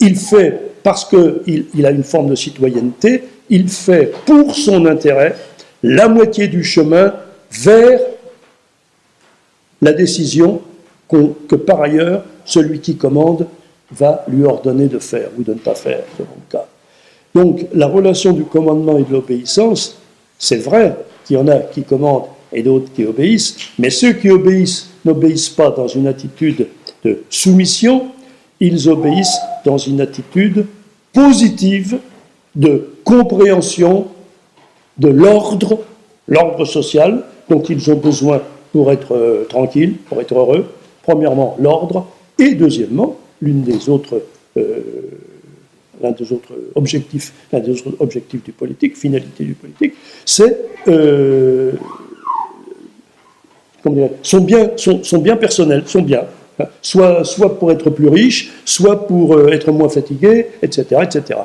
[0.00, 5.36] Il fait, parce qu'il il a une forme de citoyenneté, il fait pour son intérêt
[5.82, 7.14] la moitié du chemin
[7.50, 8.00] vers
[9.80, 10.60] la décision
[11.08, 13.46] que par ailleurs celui qui commande
[13.90, 16.66] va lui ordonner de faire ou de ne pas faire, selon le cas.
[17.34, 19.98] Donc la relation du commandement et de l'obéissance,
[20.38, 24.30] c'est vrai qu'il y en a qui commandent et d'autres qui obéissent, mais ceux qui
[24.30, 26.68] obéissent n'obéissent pas dans une attitude
[27.04, 28.06] de soumission,
[28.60, 30.66] ils obéissent dans une attitude
[31.12, 31.98] positive
[32.54, 34.06] de compréhension
[34.98, 35.78] de l'ordre,
[36.28, 38.42] l'ordre social dont ils ont besoin
[38.72, 40.66] pour être euh, tranquilles, pour être heureux.
[41.02, 42.06] Premièrement, l'ordre,
[42.38, 44.22] et deuxièmement, l'une des autres
[44.56, 44.80] euh,
[46.02, 49.94] l'un des autres objectifs, l'un des objectifs du politique, finalité du politique,
[50.24, 51.72] c'est euh,
[54.22, 54.70] son bien,
[55.20, 56.24] bien personnel, son bien,
[56.58, 56.64] hein.
[56.82, 61.40] soit, soit pour être plus riche, soit pour euh, être moins fatigué, etc., etc.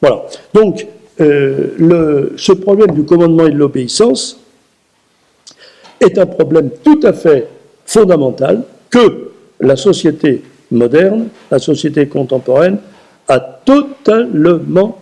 [0.00, 0.24] Voilà.
[0.54, 0.86] Donc,
[1.20, 4.40] euh, le, ce problème du commandement et de l'obéissance
[6.00, 7.46] est un problème tout à fait
[7.84, 12.78] fondamental que la société moderne, la société contemporaine,
[13.28, 14.98] a totalement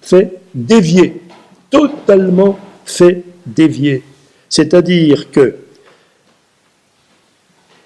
[0.00, 1.22] fait dévier,
[1.70, 4.02] totalement fait dévier.
[4.48, 5.56] C'est-à-dire que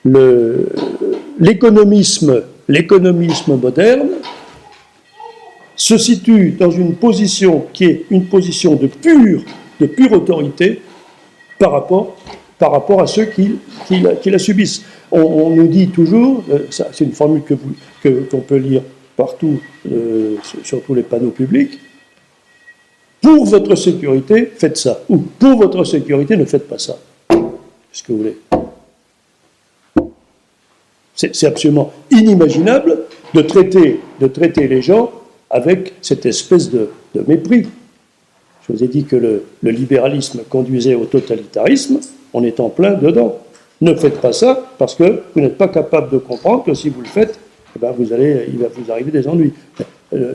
[0.05, 4.09] l'économisme, l'économisme moderne
[5.77, 9.43] se situe dans une position qui est une position de pure,
[9.81, 10.83] de pure autorité
[11.59, 12.17] par rapport,
[12.59, 14.85] par rapport à ceux qui, qui, la, subissent.
[15.11, 18.83] On, nous dit toujours, euh, c'est une formule que qu'on que, peut lire
[19.17, 21.79] partout, euh, sur tous les panneaux publics,
[23.21, 25.01] pour votre sécurité, faites ça.
[25.09, 26.99] Ou pour votre sécurité, ne faites pas ça.
[27.93, 28.37] ce que vous voulez?
[31.19, 32.99] C'est absolument inimaginable
[33.35, 35.11] de traiter, de traiter les gens
[35.51, 36.91] avec cette espèce de,
[37.27, 37.67] mépris.
[38.67, 41.99] Je vous ai dit que le, libéralisme conduisait au totalitarisme,
[42.33, 43.37] on est en plein dedans.
[43.81, 47.01] Ne faites pas ça parce que vous n'êtes pas capable de comprendre que si vous
[47.01, 47.39] le faites,
[47.75, 49.53] eh ben, vous allez, il va vous arriver des ennuis.
[50.15, 50.35] Euh,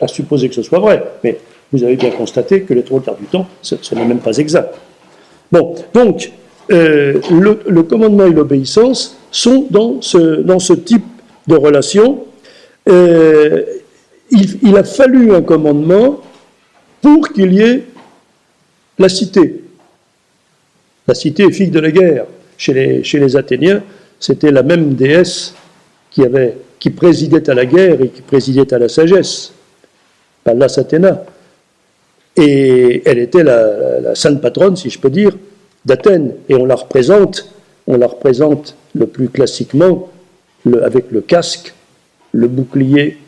[0.00, 1.38] à supposer que ce soit vrai, mais
[1.72, 4.74] vous avez bien constaté que les trois quarts du temps, ce, n'est même pas exact.
[5.52, 6.32] Bon, donc,
[6.72, 11.04] euh, le, commandement et l'obéissance sont dans ce, type
[11.48, 12.24] de relation.
[12.88, 13.64] Euh,
[14.30, 16.20] il, a fallu un commandement
[17.00, 17.84] pour qu'il y ait
[18.98, 19.64] la cité.
[21.08, 22.26] La cité est fille de la guerre.
[22.56, 23.82] Chez les, Athéniens,
[24.20, 25.54] c'était la même déesse
[26.10, 29.52] qui présidait à la guerre et qui présidait à la sagesse,
[30.44, 31.24] Pallas Athéna.
[32.36, 35.32] Et elle était la, sainte patronne, si je peux dire,
[35.84, 36.34] d'Athènes.
[36.48, 37.52] Et on la représente,
[37.86, 40.08] on la représente le plus classiquement
[40.82, 41.74] avec le casque,
[42.32, 43.18] le bouclier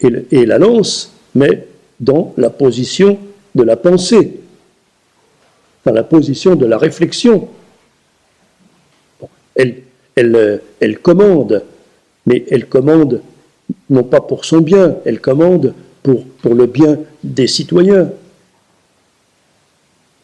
[0.00, 1.66] et, la lance, mais
[2.00, 3.18] dans la position
[3.54, 4.40] de la pensée,
[5.84, 7.48] dans la position de la réflexion.
[9.54, 9.82] elle,
[10.16, 11.62] elle, commande,
[12.26, 13.20] mais elle commande
[13.90, 18.10] non pas pour son bien, elle commande pour le bien des citoyens.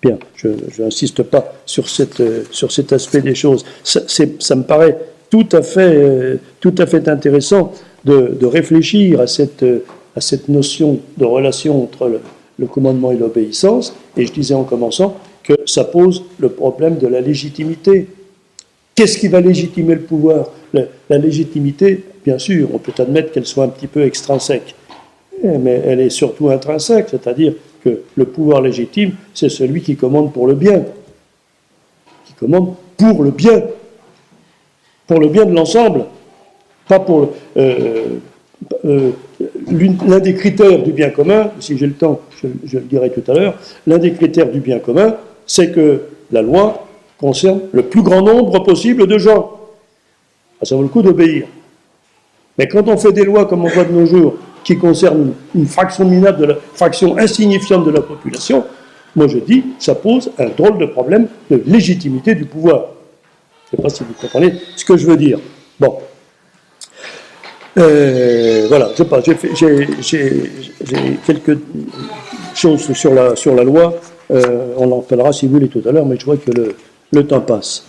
[0.03, 0.49] Bien, je
[0.79, 3.65] n'insiste pas sur, cette, sur cet aspect des choses.
[3.85, 4.99] Ça, me paraît
[5.31, 7.73] tout à fait, tout à fait intéressant
[8.05, 9.65] de, de réfléchir à cette,
[10.17, 12.21] à cette notion de relation entre le,
[12.59, 13.95] le commandement et l'obéissance.
[14.17, 18.09] Et je disais en commençant que ça pose le problème de la légitimité.
[18.95, 20.51] Qu'est-ce qui va légitimer le pouvoir?
[20.73, 24.75] La, légitimité, bien sûr, on peut admettre qu'elle soit un petit peu extrinsèque,
[25.43, 27.53] mais elle est surtout intrinsèque, c'est-à-dire
[27.85, 30.85] que le pouvoir légitime, c'est celui qui commande pour le bien,
[32.25, 33.63] qui commande pour le bien,
[35.07, 36.05] pour le bien de l'ensemble,
[36.89, 38.19] pas pour euh,
[38.85, 39.11] euh,
[39.71, 43.35] l'un des critères du bien commun, si j'ai le temps, je, le dirai tout à
[43.35, 45.17] l'heure, l'un des critères du bien commun,
[45.47, 46.87] c'est que la loi
[47.19, 49.59] concerne le plus grand nombre possible de gens.
[50.61, 51.47] Ah, ça vaut le coup d'obéir.
[52.59, 55.67] Mais quand on fait des lois comme on voit de nos jours, qui concernent une
[55.67, 58.65] fraction minable de la fraction insignifiante de la population,
[59.15, 62.87] moi je dis, ça pose un drôle de problème de légitimité du pouvoir.
[63.71, 65.39] Je ne sais pas si vous comprenez ce que je veux dire.
[65.79, 65.99] Bon.
[67.79, 70.41] Euh, voilà, je sais pas, j'ai
[71.27, 71.59] quelques
[72.55, 73.95] choses sur la, sur la loi.
[74.31, 76.75] Euh, on en parlera si vous voulez tout à l'heure, mais je vois que le,
[77.13, 77.87] le temps passe.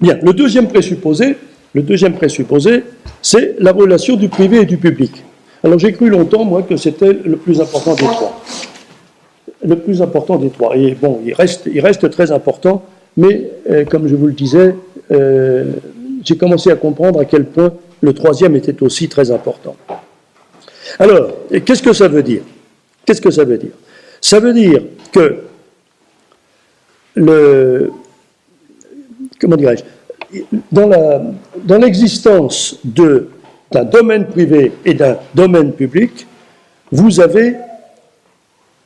[0.00, 1.36] Bien, le deuxième présupposé,
[1.72, 2.84] le deuxième présupposé,
[3.24, 5.24] c'est la relation du privé et du public.
[5.64, 8.42] Alors j'ai cru longtemps, moi, que c'était le plus important des trois.
[9.66, 10.76] Le plus important des trois.
[10.76, 12.84] Et bon, il reste, très important,
[13.16, 14.76] mais euh, comme je vous le disais,
[15.10, 15.72] euh,
[16.22, 17.72] j'ai commencé à comprendre à quel point
[18.02, 19.74] le troisième était aussi très important.
[20.98, 21.30] Alors,
[21.64, 22.42] qu'est-ce que ça veut dire?
[23.06, 23.72] Qu'est-ce que ça veut dire?
[24.20, 25.36] Ça veut dire que
[27.14, 27.90] le,
[29.40, 29.82] comment dirais-je,
[30.72, 36.26] dans l'existence d'un domaine privé et d'un domaine public,
[36.90, 37.56] vous avez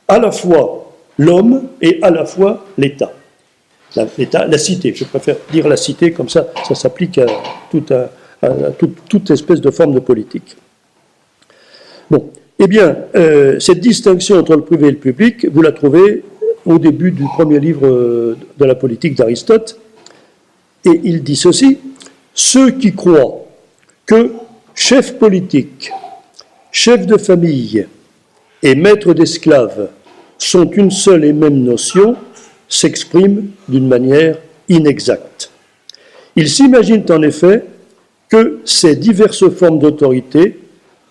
[0.07, 3.11] à la fois l'homme et à la fois l'État.
[4.17, 7.25] L'État, la cité, je préfère dire la cité, comme ça, ça s'applique à,
[7.71, 10.55] toute, espèce de forme de politique.
[12.09, 16.23] Bon, eh bien, euh, cette distinction entre le privé et le public, vous la trouvez
[16.65, 17.87] au début du premier livre
[18.57, 19.79] de la politique d'Aristote,
[20.89, 21.77] et il dit ceci,
[22.33, 23.45] ceux qui croient
[24.05, 24.31] que
[24.73, 25.91] chef politique,
[26.71, 27.85] chef de famille
[28.63, 29.89] et maître d'esclaves
[30.37, 32.15] sont une seule et même notion
[32.67, 34.37] s'expriment d'une manière
[34.69, 35.51] inexacte.
[36.35, 37.65] Ils s'imaginent en effet
[38.29, 40.59] que ces diverses formes d'autorité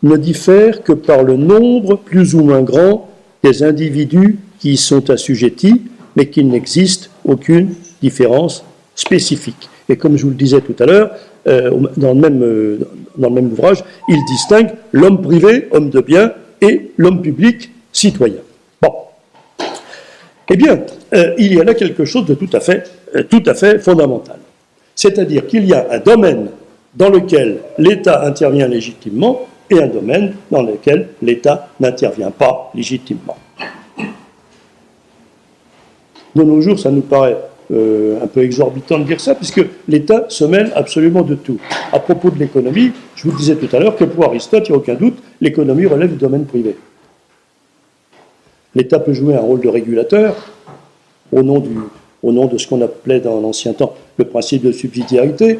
[0.02, 3.10] ne diffèrent que par le nombre plus ou moins grand
[3.42, 5.82] des individus qui y sont assujettis,
[6.16, 8.64] mais qu'il n'existe aucune différence
[8.98, 9.70] spécifique.
[9.88, 11.12] Et comme je vous le disais tout à l'heure,
[11.46, 12.78] euh, dans, le même, euh,
[13.16, 18.42] dans le même ouvrage, il distingue l'homme privé, homme de bien, et l'homme public, citoyen.
[18.82, 18.92] Bon.
[20.50, 20.80] Eh bien,
[21.14, 22.90] euh, il y a là quelque chose de tout à fait,
[23.30, 24.38] tout à fait fondamental.
[24.96, 26.48] C'est-à-dire qu'il y a un domaine
[26.96, 33.36] dans lequel l'État intervient légitimement et un domaine dans lequel l'État n'intervient pas légitimement.
[36.34, 37.36] De nos jours, ça nous paraît
[37.70, 41.58] euh, un peu exorbitant de dire ça, puisque l'État se mêle absolument de tout.
[41.92, 44.76] À propos de l'économie, je vous disais tout à l'heure que pour Aristote, il n'y
[44.76, 46.76] a aucun doute, l'économie relève du domaine privé.
[48.74, 50.34] L'État peut jouer un rôle de régulateur
[51.32, 55.58] au nom, de ce qu'on appelait dans l'ancien temps le principe de subsidiarité,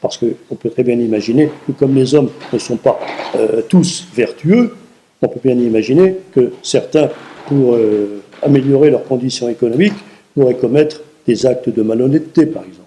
[0.00, 2.98] parce qu'on peut très bien imaginer que comme les hommes ne sont pas
[3.36, 4.76] euh, tous vertueux,
[5.20, 7.10] on peut bien imaginer que certains,
[7.46, 9.94] pour euh, améliorer leurs conditions économiques,
[10.38, 12.86] pourrait commettre des actes de malhonnêteté, par exemple.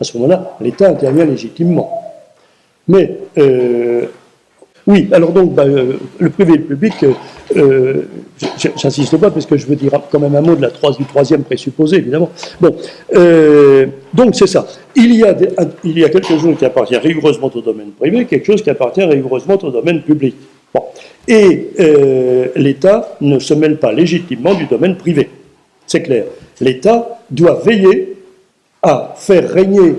[0.00, 1.90] À ce moment-là, l'État intervient légitimement.
[2.86, 4.06] Mais, euh,
[4.86, 6.92] oui, alors donc, bah, euh, le privé et le public,
[7.56, 8.02] euh,
[8.76, 11.44] j'insiste pas parce que je veux dire quand même un mot de la du troisième
[11.44, 12.30] présupposé, évidemment.
[12.60, 12.74] Bon,
[14.12, 14.66] donc c'est ça.
[14.94, 15.34] Il y, a
[15.84, 19.04] il y a quelque chose qui appartient rigoureusement au domaine privé, quelque chose qui appartient
[19.04, 20.34] rigoureusement au domaine public.
[20.74, 20.82] Bon.
[21.28, 21.70] Et
[22.56, 25.28] l'État ne se mêle pas légitimement du domaine privé.
[25.86, 26.24] C'est clair.
[26.62, 28.16] L'État doit veiller
[28.82, 29.96] à faire régner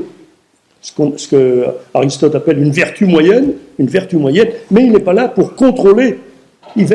[0.82, 5.28] ce, que Aristote appelle une vertu moyenne, une vertu moyenne, mais il n'est pas là
[5.28, 6.20] pour contrôler.
[6.78, 6.88] Il,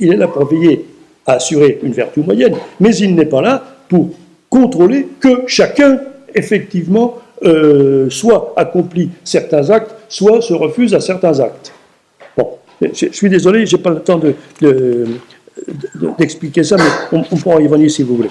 [0.00, 0.86] est là pour veiller
[1.24, 4.10] à assurer une vertu moyenne, mais il n'est pas là pour
[4.50, 6.00] contrôler que chacun,
[6.34, 11.72] effectivement, euh, soit accomplit certains actes, soit se refuse à certains actes.
[12.36, 12.50] Bon,
[12.80, 14.20] je, suis désolé, je n'ai pas le temps
[16.18, 18.30] d'expliquer ça, mais on, on pourra y venir si vous voulez.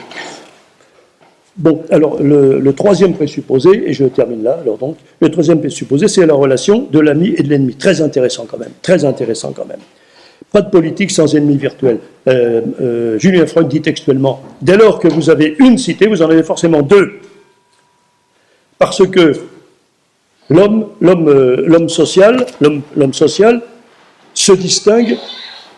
[1.58, 6.26] Bon, alors le, troisième présupposé, et je termine là, alors donc, le troisième présupposé, c'est
[6.26, 7.76] la relation de l'ami et de l'ennemi.
[7.76, 9.80] Très intéressant quand même, très intéressant quand même.
[10.52, 12.00] Pas de politique sans ennemi virtuel.
[12.28, 16.30] Euh, euh, Julien Freud dit textuellement, dès lors que vous avez une cité, vous en
[16.30, 17.14] avez forcément deux.
[18.78, 19.34] Parce que
[20.50, 23.62] l'homme, l'homme, euh, l'homme social, l'homme, l'homme social
[24.34, 25.18] se distingue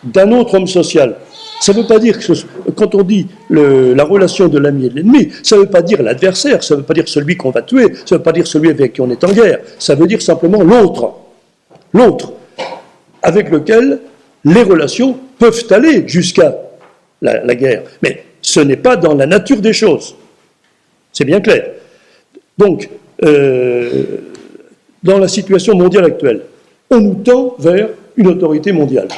[0.02, 1.16] d'un autre homme social.
[1.60, 2.32] Ça ne veut pas dire que
[2.76, 6.02] quand on dit la relation de l'ami et de l'ennemi, ça ne veut pas dire
[6.02, 8.46] l'adversaire, ça ne veut pas dire celui qu'on va tuer, ça ne veut pas dire
[8.46, 11.14] celui avec qui on est en guerre, ça veut dire simplement l'autre.
[11.92, 12.32] L'autre,
[13.22, 14.00] avec lequel
[14.44, 16.54] les relations peuvent aller jusqu'à
[17.22, 17.82] la, guerre.
[18.02, 20.14] Mais ce n'est pas dans la nature des choses.
[21.12, 21.70] C'est bien clair.
[22.56, 22.88] Donc,
[23.24, 24.04] euh,
[25.02, 26.42] dans la situation mondiale actuelle,
[26.90, 29.08] on nous tend vers une autorité mondiale.